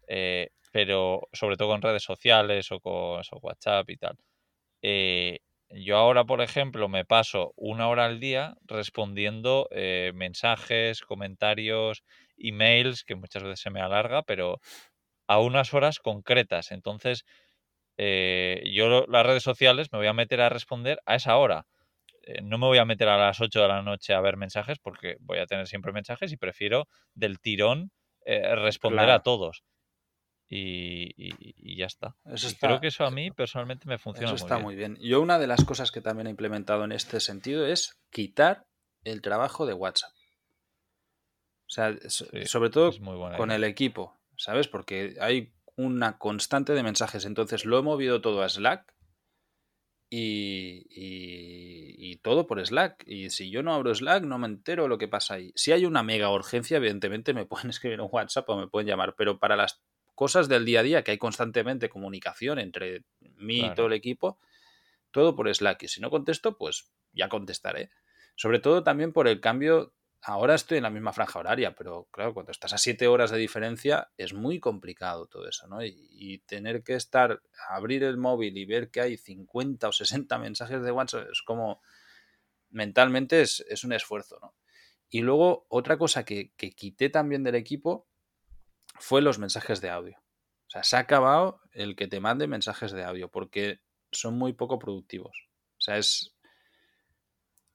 [0.08, 4.18] Eh, pero sobre todo con redes sociales o con eso, WhatsApp y tal.
[4.82, 5.40] Eh,
[5.72, 12.04] yo ahora, por ejemplo, me paso una hora al día respondiendo eh, mensajes, comentarios,
[12.38, 14.60] emails, que muchas veces se me alarga, pero
[15.28, 16.72] a unas horas concretas.
[16.72, 17.26] Entonces,
[17.98, 21.68] eh, yo las redes sociales me voy a meter a responder a esa hora.
[22.24, 24.80] Eh, no me voy a meter a las 8 de la noche a ver mensajes
[24.80, 27.92] porque voy a tener siempre mensajes y prefiero del tirón
[28.26, 29.64] eh, responder a todos.
[30.52, 32.16] Y, y- y ya está.
[32.26, 34.64] Eso creo que eso a mí personalmente me funciona eso muy está bien.
[34.66, 34.98] muy bien.
[35.00, 38.66] Yo una de las cosas que también he implementado en este sentido es quitar
[39.04, 40.12] el trabajo de WhatsApp.
[41.68, 42.92] O sea, Sí, sobre todo
[43.38, 43.56] con idea.
[43.58, 44.68] el equipo, ¿sabes?
[44.68, 47.26] Porque hay una constante de mensajes.
[47.26, 48.92] Entonces lo he movido todo a Slack
[50.10, 53.04] y, y- y todo por Slack.
[53.06, 55.52] Y si yo no abro Slack, no me entero lo que pasa ahí.
[55.56, 59.14] Si hay una mega urgencia, evidentemente me pueden escribir un WhatsApp o me pueden llamar,
[59.16, 59.80] pero para las
[60.20, 63.06] cosas del día a día, que hay constantemente comunicación entre
[63.38, 63.88] mí y todo Claro.
[63.88, 64.38] el equipo,
[65.12, 65.84] todo por Slack.
[65.84, 67.90] Y si no contesto, pues ya contestaré.
[68.36, 69.94] Sobre todo también por el cambio.
[70.22, 73.38] Ahora estoy en la misma franja horaria, pero claro, cuando estás a 7 horas de
[73.38, 75.82] diferencia es muy complicado todo eso, ¿no?
[75.86, 80.38] Y, y tener que estar, abrir el móvil y ver que hay 50 o 60
[80.38, 81.82] mensajes de WhatsApp es como,
[82.72, 84.54] mentalmente es, es un esfuerzo, ¿no?
[85.10, 88.10] Y luego otra cosa que, que quité también del equipo
[89.00, 90.18] fue los mensajes de audio.
[90.68, 93.80] O sea, se ha acabado el que te mande mensajes de audio porque
[94.12, 95.50] son muy poco productivos.
[95.78, 96.36] O sea, es,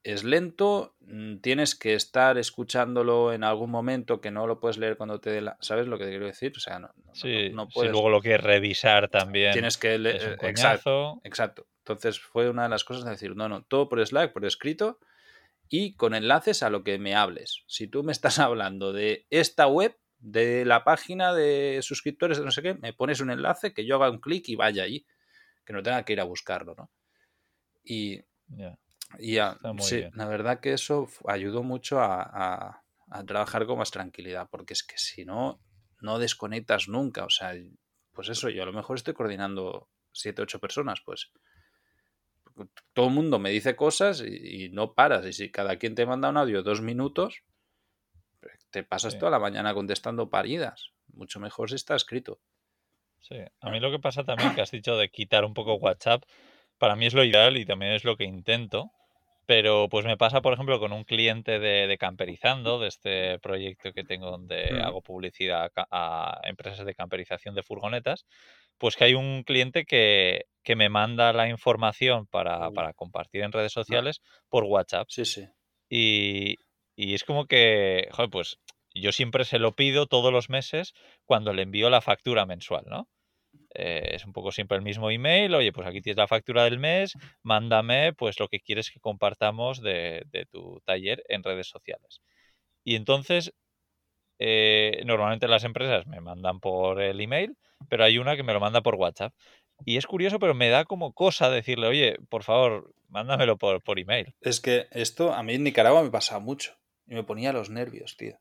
[0.05, 4.97] es lento, mm, tienes que estar escuchándolo en algún momento que no lo puedes leer
[4.97, 5.57] cuando te dé la...
[5.61, 6.53] ¿Sabes lo que te quiero decir?
[6.57, 7.91] O sea, no, no- Sí, no si puedes...
[7.91, 10.39] luego lo quieres revisar también Tienes que leer...
[10.41, 11.67] un Exacto, exacto.
[11.79, 15.01] Entonces fue una de las cosas de decir, no, no, todo por Slack, por escrito
[15.69, 17.65] y con enlaces a lo que me hables.
[17.67, 22.51] Si tú me estás hablando de esta web, de la página de suscriptores de no
[22.51, 25.07] sé qué, me pones un enlace que yo haga un clic y vaya allí,
[25.65, 26.93] que no tenga que ir a buscarlo, ¿no?
[27.85, 28.79] Y, Ya,
[29.19, 29.39] y
[29.79, 30.13] sí, bien.
[30.13, 34.83] la verdad que eso ayudó mucho a, a- a trabajar con más tranquilidad, porque es
[34.83, 35.61] que si no,
[36.01, 37.25] no desconectas nunca.
[37.25, 37.55] O sea,
[38.13, 41.31] pues eso, yo a lo mejor estoy coordinando siete, ocho personas, pues
[42.93, 45.27] todo el mundo me dice cosas y, y no paras.
[45.27, 47.43] Y si cada quien te manda un audio dos minutos,
[48.75, 49.19] te pasas Sí.
[49.21, 50.91] toda la mañana contestando paridas.
[51.13, 52.41] Mucho mejor si está escrito.
[53.21, 56.25] Sí, a mí lo que pasa también que has dicho de quitar un poco WhatsApp,
[56.77, 58.91] para mí es lo ideal y también es lo que intento,
[59.47, 63.93] pero pues me pasa, por ejemplo, con un cliente de, de Camperizando, de este proyecto
[63.93, 64.83] que tengo donde Mm.
[64.83, 68.27] hago publicidad a, a empresas de camperización de furgonetas,
[68.77, 73.53] pues que hay un cliente que, que me manda la información para, para compartir en
[73.53, 75.07] redes sociales por WhatsApp.
[75.09, 75.47] Sí, sí.
[75.89, 76.57] Y,
[76.97, 78.59] y es como que, joder, pues
[78.95, 83.09] yo siempre se lo pido todos los meses cuando le envío la factura mensual, ¿no?
[83.75, 86.79] Eh, es un poco siempre el mismo email, oye, pues aquí tienes la factura del
[86.79, 92.21] mes, mándame pues lo que quieres que compartamos de, tu taller en redes sociales.
[92.85, 93.53] Y entonces,
[94.39, 97.57] eh, normalmente las empresas me mandan por el email,
[97.89, 99.35] pero hay una que me lo manda por WhatsApp.
[99.85, 103.99] Y es curioso, pero me da como cosa decirle, oye, por favor, mándamelo por, por
[103.99, 104.35] email.
[104.41, 106.77] Es que esto a mí en Nicaragua me pasaba mucho.
[107.07, 108.39] Y me ponía los nervios, tío.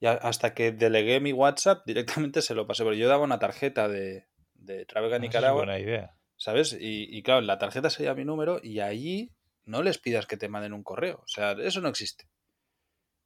[0.00, 2.84] Y hasta que delegué mi WhatsApp, directamente se lo pasé.
[2.84, 6.16] Pero yo daba una tarjeta de, de Travega Ah, Eso es Nicaragua, buena idea.
[6.36, 6.72] ¿sabes?
[6.78, 9.32] Y, y claro, en la tarjeta sería mi número y allí
[9.64, 11.20] no les pidas que te manden un correo.
[11.24, 12.28] O sea, eso no existe.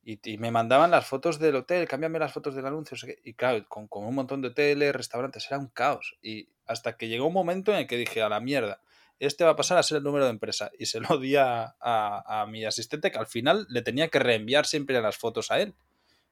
[0.03, 2.97] Y, y me mandaban las fotos del hotel, cámbiame las fotos del anuncio.
[3.25, 6.17] Y claro, con, con un montón de hoteles, restaurantes, era un caos.
[6.23, 8.81] Y hasta que llegó un momento en el que dije, a la mierda,
[9.19, 10.71] este va a pasar a ser el número de empresa.
[10.79, 14.67] Y se lo di a, a- mi asistente que al final le tenía que reenviar
[14.67, 15.75] siempre las fotos a él.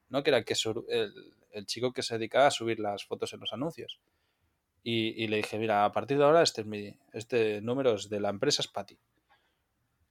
[0.09, 0.23] ¿no?
[0.23, 0.55] Que era el, que
[0.89, 1.13] el,
[1.51, 3.99] el chico que se dedicaba a subir las fotos en los anuncios.
[4.83, 8.09] Y, y le dije, mira, a partir de ahora este, es mi, este número es
[8.09, 8.97] de la empresa, es para ti.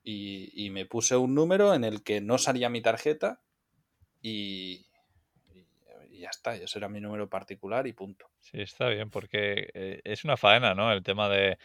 [0.03, 3.41] Y, y me puse un número en el que no salía mi tarjeta
[4.23, 4.87] y,
[6.11, 8.31] y, ya está, ese era mi número particular y punto.
[8.41, 10.93] Sí, está bien, porque eh, es una faena, ¿no?
[10.93, 11.59] El tema de,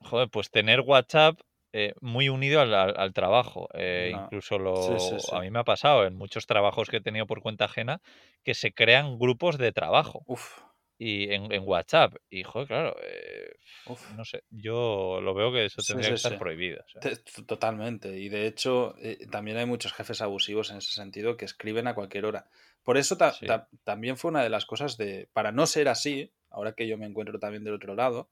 [0.00, 1.40] joder, pues tener WhatsApp
[1.72, 3.68] eh, muy unido al, al- al trabajo.
[3.74, 4.24] Eh, No.
[4.24, 5.26] incluso lo, sí, sí.
[5.34, 8.00] a mí me ha pasado en muchos trabajos que he tenido por cuenta ajena
[8.44, 10.58] que se crean grupos de trabajo Uf,
[10.98, 12.14] y en, en WhatsApp.
[12.28, 13.54] Y, joder, claro, eh,
[13.86, 14.12] uf.
[14.14, 16.82] no sé, yo lo veo que eso tendría que estar prohibido.
[16.84, 17.00] o sea.
[17.00, 18.18] Te- t- Totalmente.
[18.18, 18.94] Y de hecho,
[19.30, 22.50] también hay muchos jefes abusivos en ese sentido que escriben a cualquier hora.
[22.82, 23.46] Por eso ta- Sí.
[23.46, 26.98] ta- también fue una de las cosas de, para no ser así, ahora que yo
[26.98, 28.28] me encuentro también del otro lado,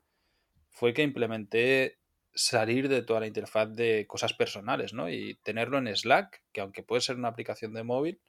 [0.71, 1.99] fue que implementé
[2.35, 5.11] salir de toda la interfaz de cosas personales, ¿no?
[5.11, 8.21] Y tenerlo en Slack, que aunque puede ser una aplicación de móvil,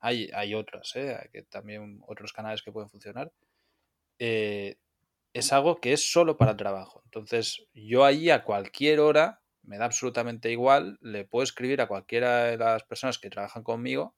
[0.00, 1.16] hay, hay otras, ¿eh?
[1.16, 3.32] Hay también otros canales que pueden funcionar.
[4.18, 4.76] eh,
[5.34, 7.02] es algo que es solo para trabajo.
[7.06, 12.44] Entonces, yo ahí a cualquier hora, me da absolutamente igual, le puedo escribir a cualquiera
[12.46, 14.16] de las personas que trabajan conmigo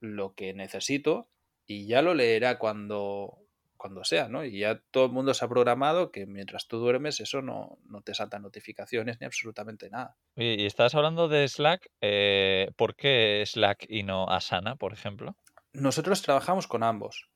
[0.00, 1.30] lo que necesito
[1.66, 3.38] y ya lo leerá cuando,
[3.84, 4.46] cuando sea, ¿no?
[4.46, 8.00] Y ya todo el mundo se ha programado que mientras tú duermes eso no, no
[8.00, 10.16] te saltan notificaciones ni absolutamente nada.
[10.38, 15.36] Oye, y estás hablando de Slack, eh, ¿por qué Slack y no Asana, por ejemplo?
[15.74, 17.28] Nosotros trabajamos con ambos,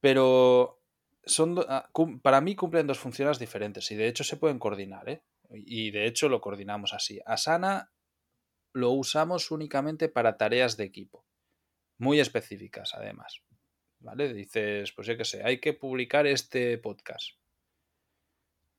[0.00, 0.80] pero
[1.24, 1.90] son ah,
[2.22, 5.24] para mí cumplen dos funciones diferentes y de hecho se pueden coordinar, ¿eh?
[5.50, 7.18] Y de hecho lo coordinamos así.
[7.26, 7.90] Asana
[8.72, 11.26] lo usamos únicamente para tareas de equipo,
[11.98, 13.42] muy específicas además.
[14.04, 14.32] ¿Vale?
[14.34, 17.30] Dices, pues yo qué sé, hay que publicar este podcast.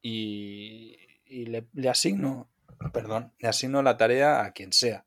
[0.02, 2.48] Y, y le, le asigno,
[2.94, 5.06] perdón, le asigno la tarea a quien sea.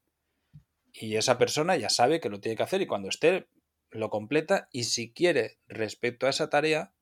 [0.93, 3.47] Y esa persona ya sabe que lo tiene que hacer y cuando esté
[3.91, 6.93] lo completa y si quiere respecto a esa tarea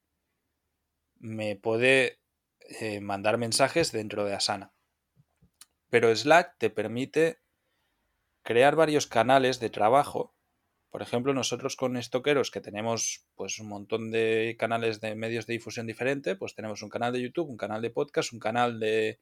[1.18, 2.20] me puede
[2.80, 4.72] eh, mandar mensajes dentro de Asana.
[5.88, 7.38] Pero Slack te permite
[8.42, 10.35] crear varios canales de trabajo.
[10.90, 15.54] Por ejemplo, nosotros con Estoqueros, que tenemos pues un montón de canales de medios de
[15.54, 19.18] difusión diferente, pues tenemos un canal de YouTube, un canal de podcast, un canal de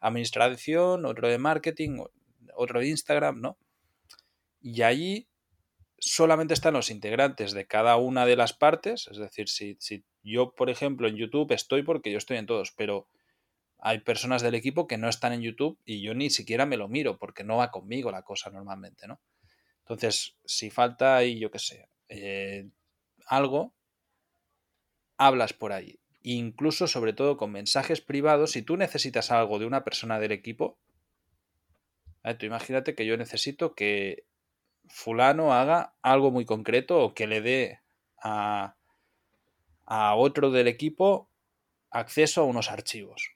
[0.00, 2.04] administración, otro de marketing,
[2.56, 3.58] otro de Instagram, ¿no?
[4.60, 5.28] Y allí
[5.98, 10.54] solamente están los integrantes de cada una de las partes, es decir, si, si yo,
[10.54, 13.08] por ejemplo, en YouTube estoy porque yo estoy en todos, pero
[13.78, 16.88] hay personas del equipo que no están en YouTube y yo ni siquiera me lo
[16.88, 19.20] miro porque no va conmigo la cosa normalmente, ¿no?
[19.84, 22.70] Entonces, si falta ahí, yo qué sé, eh,
[23.26, 23.74] algo,
[25.18, 26.00] hablas por ahí.
[26.22, 30.78] Incluso, sobre todo, con mensajes privados, si tú necesitas algo de una persona del equipo,
[32.38, 34.24] tú imagínate que yo necesito que
[34.88, 37.80] fulano haga algo muy concreto o que le dé
[38.22, 38.74] a
[40.16, 41.28] otro del equipo
[41.90, 43.33] acceso a unos archivos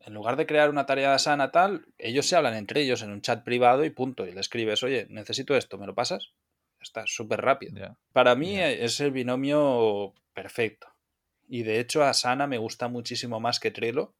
[0.00, 3.20] en lugar de crear una tarea sana tal, ellos se hablan entre ellos en un
[3.20, 4.26] chat privado y punto.
[4.26, 6.32] Y le escribes, oye, necesito esto, ¿me lo pasas?
[6.80, 7.96] Está súper rápido.
[8.12, 10.88] Para mí es el binomio perfecto.
[11.48, 14.14] Y de hecho Asana me gusta muchísimo más que Trello,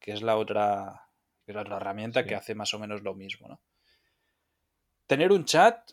[0.00, 1.08] que es la otra,
[1.44, 2.28] que es la otra herramienta Sí.
[2.28, 3.60] que hace más o menos lo mismo, ¿no?
[5.06, 5.92] Tener un chat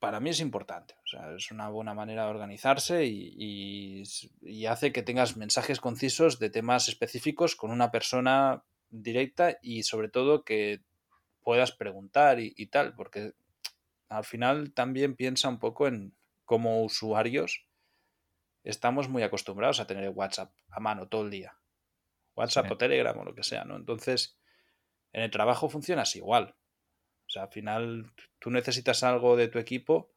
[0.00, 0.94] para mí es importante.
[1.04, 4.02] O sea, es una buena manera de organizarse y, y-
[4.42, 10.08] y hace que tengas mensajes concisos de temas específicos con una persona directa y sobre
[10.08, 10.80] todo que
[11.42, 13.34] puedas preguntar y, y tal, porque
[14.08, 17.64] al final también piensa un poco en como usuarios
[18.64, 21.56] estamos muy acostumbrados a tener el WhatsApp a mano todo el día.
[22.36, 22.72] WhatsApp Sí.
[22.72, 23.76] o Telegram o lo que sea, ¿no?
[23.76, 24.38] Entonces,
[25.12, 26.54] en el trabajo funcionas igual.
[27.30, 30.10] O sea, al final tú necesitas algo de tu equipo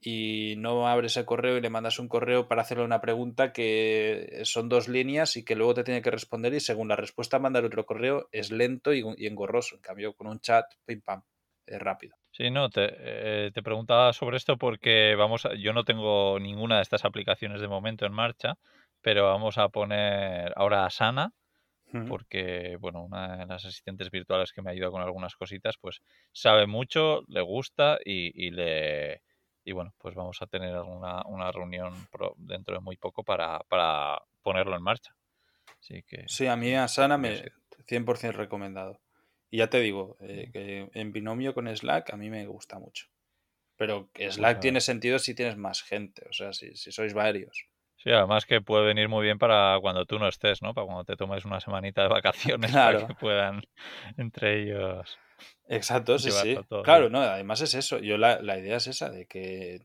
[0.00, 4.40] y no abres el correo y le mandas un correo para hacerle una pregunta que
[4.42, 7.64] son dos líneas y que luego te tiene que responder y según la respuesta mandar
[7.64, 9.76] otro correo es lento y, engorroso.
[9.76, 11.22] En cambio, con un chat, pim pam,
[11.64, 12.16] es rápido.
[12.32, 16.76] Sí, no, te, eh, te preguntaba sobre esto porque vamos a- yo no tengo ninguna
[16.78, 18.54] de estas aplicaciones de momento en marcha,
[19.00, 21.30] pero vamos a poner ahora Asana,
[22.04, 26.00] Porque, bueno, una de las asistentes virtuales que me ayuda con algunas cositas, pues
[26.32, 29.22] sabe mucho, le gusta y, y le...
[29.64, 33.58] Y bueno, pues vamos a tener una, una reunión pro- dentro de muy poco para,
[33.68, 35.16] para ponerlo en marcha.
[35.80, 36.24] Así que...
[36.28, 37.52] Sí, a mí Asana me curiosidad.
[37.86, 39.00] 100% recomendado.
[39.50, 43.06] Y ya te digo, eh, que en binomio con Slack a mí me gusta mucho.
[43.76, 47.66] Pero Pues Slack tiene sentido si tienes más gente, o sea, si, si sois varios.
[48.06, 50.72] Sí, además que puede venir muy bien para cuando tú no estés, ¿no?
[50.74, 53.62] Para cuando te tomes una semanita de vacaciones para que puedan
[54.16, 55.18] entre ellos.
[55.66, 56.56] Exacto, sí, sí.
[56.68, 57.98] Todo Claro, no, además es eso.
[57.98, 59.80] Yo la, la idea es esa, de que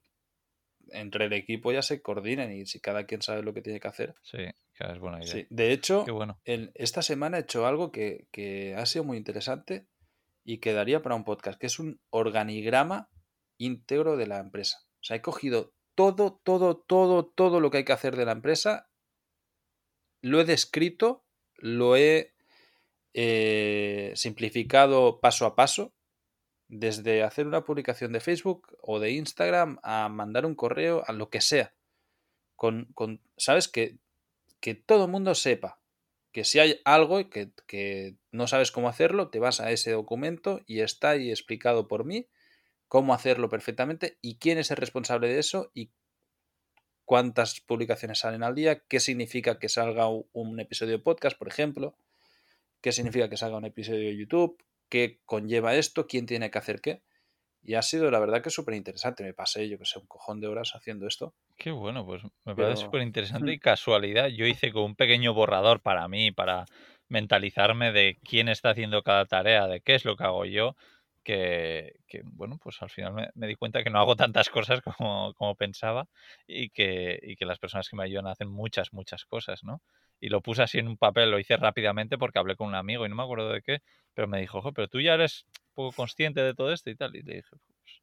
[0.89, 3.87] entre el equipo ya se coordinen y si cada quien sabe lo que tiene que
[3.87, 4.13] hacer.
[4.21, 4.37] Sí,
[4.75, 5.33] que es buena idea.
[5.33, 5.47] Sí.
[5.49, 6.39] De hecho, bueno.
[6.45, 9.87] en- esta semana he hecho algo que, que ha sido muy interesante
[10.45, 13.09] y quedaría para un podcast, que es un organigrama
[13.57, 14.77] íntegro de la empresa.
[15.01, 18.31] O sea, he cogido todo, todo, todo, todo lo que hay que hacer de la
[18.31, 18.89] empresa,
[20.21, 21.23] lo he descrito,
[21.55, 22.33] lo he
[23.13, 25.93] eh, simplificado paso a paso,
[26.67, 31.29] desde hacer una publicación de Facebook o de Instagram a mandar un correo, a lo
[31.29, 31.73] que sea.
[32.55, 33.67] Con, con ¿Sabes?
[33.67, 33.97] Que,
[34.61, 35.81] que todo el mundo sepa
[36.31, 40.61] que si hay algo que, que no sabes cómo hacerlo, te vas a ese documento
[40.65, 42.29] y está ahí explicado por mí
[42.91, 45.91] cómo hacerlo perfectamente y quién es el responsable de eso y
[47.05, 51.95] cuántas publicaciones salen al día, qué significa que salga un episodio de podcast, por ejemplo,
[52.81, 56.81] qué significa que salga un episodio de YouTube, qué conlleva esto, quién tiene que hacer
[56.81, 57.01] qué.
[57.63, 59.23] Y ha sido, la verdad, que súper interesante.
[59.23, 61.33] Me pasé, yo que sé, un cojón de horas haciendo esto.
[61.55, 64.27] Qué bueno, pues me parece súper interesante y casualidad.
[64.27, 66.65] Yo hice con un pequeño borrador para mí, para
[67.07, 70.75] mentalizarme de quién está haciendo cada tarea, de qué es lo que hago yo,
[71.23, 71.93] que,
[72.23, 76.07] bueno, pues al final me, di cuenta que no hago tantas cosas como, como pensaba
[76.47, 79.81] y que, y que las personas que me ayudan hacen muchas, muchas cosas, ¿no?
[80.19, 83.05] Y lo puse así en un papel, lo hice rápidamente porque hablé con un amigo
[83.05, 83.79] y no me acuerdo de qué,
[84.13, 86.95] pero me dijo, ojo, pero tú ya eres un poco consciente de todo esto y
[86.95, 87.15] tal.
[87.15, 88.01] Y le dije, pues,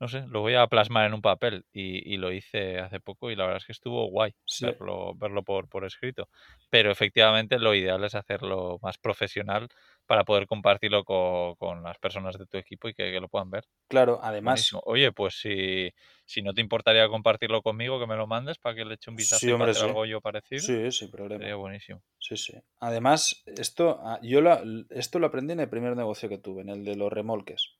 [0.00, 1.64] no sé, lo voy a plasmar en un papel.
[1.72, 5.68] Y, lo hice hace poco y la verdad es que estuvo guay verlo, verlo por,
[5.68, 6.28] por escrito.
[6.70, 9.68] Pero efectivamente lo ideal es hacerlo más profesional
[10.12, 13.64] para poder compartirlo con, las personas de tu equipo y que, lo puedan ver.
[13.88, 14.70] Claro, además.
[14.84, 15.90] Oye, pues si,
[16.26, 19.16] si no te importaría compartirlo conmigo, que me lo mandes para que le eche un
[19.16, 20.60] vistazo sí, hombre, algo yo parecido.
[20.60, 21.38] Sí, sin problema.
[21.38, 22.02] Sería buenísimo.
[22.18, 22.52] Sí, sí.
[22.78, 24.60] Además, esto, ah, yo lo,
[24.90, 27.78] esto lo aprendí en el primer negocio que tuve, en el de los remolques.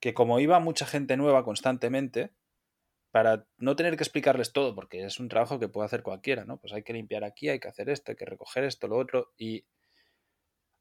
[0.00, 2.32] Que como iba mucha gente nueva constantemente,
[3.12, 6.58] para no tener que explicarles todo, porque es un trabajo que puede hacer cualquiera, ¿no?
[6.58, 9.32] Pues hay que limpiar aquí, hay que hacer esto, hay que recoger esto, lo otro.
[9.38, 9.64] Y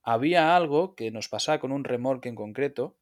[0.07, 2.97] había algo que nos pasaba con un remolque en concreto,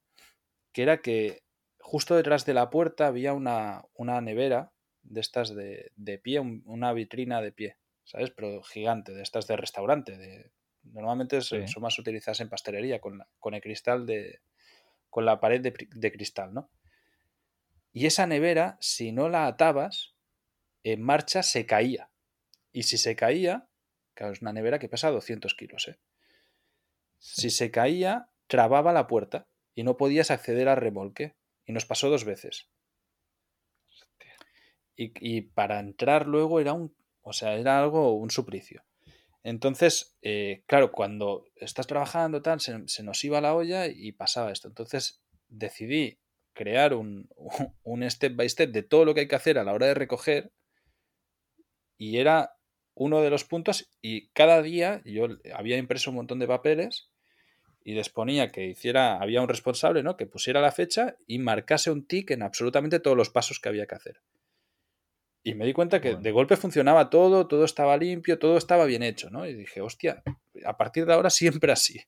[0.72, 1.44] que era que
[1.78, 4.72] justo detrás de la puerta había una, una nevera
[5.04, 8.32] de estas de, de pie, una vitrina de pie, ¿sabes?
[8.32, 10.18] Pero gigante, de estas de restaurante.
[10.18, 10.52] De,
[10.82, 14.40] normalmente son más utilizadas en pastelería, con, con el cristal de.
[15.12, 16.72] con la pared de, de cristal, ¿no?
[17.94, 20.16] Y esa nevera, si no la atabas,
[20.82, 22.10] en marcha se caía.
[22.72, 23.70] Y si se caía,
[24.16, 26.00] claro, es una nevera que pesa 200 kilos, ¿eh?
[27.28, 31.36] Si se caía, trababa la puerta y no podías acceder al remolque.
[31.66, 32.70] Y nos pasó dos veces.
[34.96, 36.96] Y, para entrar luego era un.
[37.22, 38.86] O sea, era algo, un suplicio.
[39.44, 44.68] Entonces, eh, claro, cuando estás trabajando, tal, se, nos iba la olla y pasaba esto.
[44.68, 46.20] Entonces decidí
[46.54, 47.28] crear un,
[47.84, 49.96] un step by step de todo lo que hay que hacer a la hora de
[49.96, 50.54] recoger.
[51.98, 52.56] Y era
[52.94, 53.90] uno de los puntos.
[54.00, 57.10] Y cada día yo había impreso un montón de papeles
[57.86, 60.18] y les ponía que hiciera, había un responsable, ¿no?
[60.18, 63.86] Que pusiera la fecha y marcase un tic en absolutamente todos los pasos que había
[63.86, 64.22] que hacer.
[65.44, 69.04] Y me di cuenta que de golpe funcionaba todo, todo estaba limpio, todo estaba bien
[69.04, 69.46] hecho, ¿no?
[69.46, 70.24] Y dije, hostia,
[70.66, 72.02] a partir de ahora siempre así.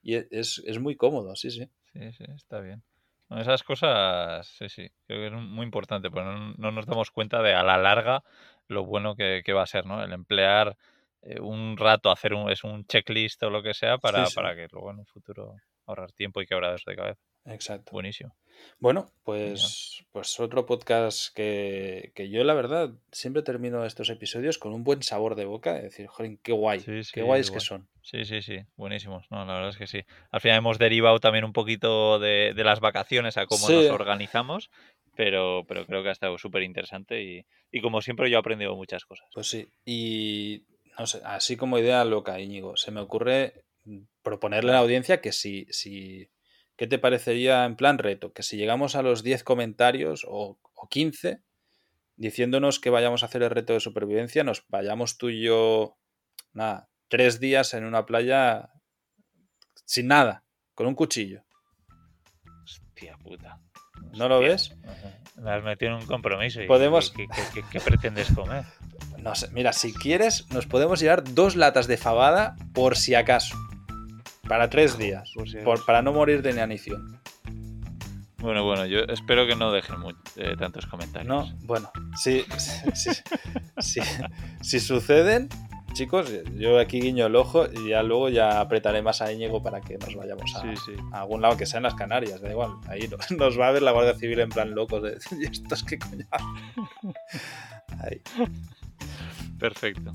[0.00, 1.68] Y e, es, muy cómodo, sí, sí.
[1.92, 2.84] Sí, sí, está bien.
[3.30, 7.52] esas cosas, sí, sí, creo que es muy importante, porque no, nos damos cuenta de
[7.52, 8.22] a la larga
[8.68, 10.04] lo bueno que, que va a ser, ¿no?
[10.04, 10.76] El emplear
[11.40, 14.90] un rato hacer un, es un checklist o lo que sea para, para que luego
[14.90, 15.54] en un futuro
[15.86, 17.20] ahorrar tiempo y quebrados de cabeza.
[17.46, 17.92] Exacto.
[17.92, 18.34] Buenísimo.
[18.78, 24.82] Bueno, pues, pues otro podcast que, yo la verdad siempre termino estos episodios con un
[24.82, 26.80] buen sabor de boca, de decir, joder, qué guay,
[27.12, 27.88] qué guays que son.
[28.02, 29.26] Sí, sí, sí, buenísimos.
[29.30, 30.02] No, la verdad es que sí.
[30.30, 34.70] Al final hemos derivado también un poquito de, las vacaciones a cómo nos organizamos,
[35.14, 38.74] pero, pero creo que ha estado súper interesante y, y como siempre yo he aprendido
[38.74, 39.28] muchas cosas.
[39.34, 40.64] Pues sí, y
[40.98, 43.64] no sé, así como idea loca, Íñigo, se me ocurre
[44.22, 46.30] proponerle a la audiencia que si, si,
[46.76, 48.32] ¿qué te parecería en plan reto?
[48.32, 51.42] Que si llegamos a los 10 comentarios o, o 15
[52.16, 55.98] diciéndonos que vayamos a hacer el reto de supervivencia, nos vayamos tú y yo,
[56.54, 58.70] nada, tres días en una playa
[59.84, 60.44] sin nada,
[60.74, 61.44] con un cuchillo.
[62.64, 63.60] Hostia puta.
[64.16, 64.74] ¿No lo ves?
[65.36, 66.62] Me has metido en un compromiso.
[66.62, 67.12] Y, Podemos...
[67.12, 68.64] qué pretendes comer?
[69.18, 73.56] No sé, mira, si quieres, nos podemos llevar dos latas de fabada por si acaso.
[74.48, 75.32] Para tres días.
[75.86, 77.20] para no morir de inanición.
[78.38, 79.96] Bueno, bueno, yo espero que no dejen
[80.36, 81.26] eh, tantos comentarios.
[81.26, 82.44] No, bueno, si,
[84.60, 85.48] si, suceden,
[85.94, 89.80] chicos, yo aquí guiño el ojo y ya luego ya apretaré más a Íñigo para
[89.80, 92.72] que nos vayamos a, algún lado que sea en las Canarias, da igual.
[92.88, 96.26] Ahí nos, va a ver la Guardia Civil en plan locos de estos que coño.
[97.98, 98.20] Ahí.
[99.58, 100.12] Perfecto.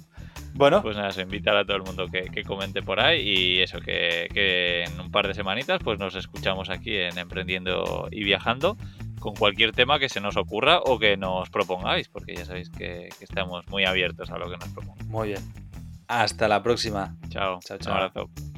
[0.53, 0.81] Bueno.
[0.81, 4.83] Pues nada, se invitar a todo el mundo que, comente por ahí y eso, que,
[4.85, 8.77] en un par de semanitas pues nos escuchamos aquí en Emprendiendo y Viajando
[9.19, 13.09] con cualquier tema que se nos ocurra o que nos propongáis, porque ya sabéis que,
[13.17, 15.07] que estamos muy abiertos a lo que nos propongáis.
[15.07, 15.41] Muy bien.
[16.07, 17.15] Hasta la próxima.
[17.29, 17.59] Chao.
[17.63, 17.93] Chao, Un chao.
[17.93, 18.50] abrazo.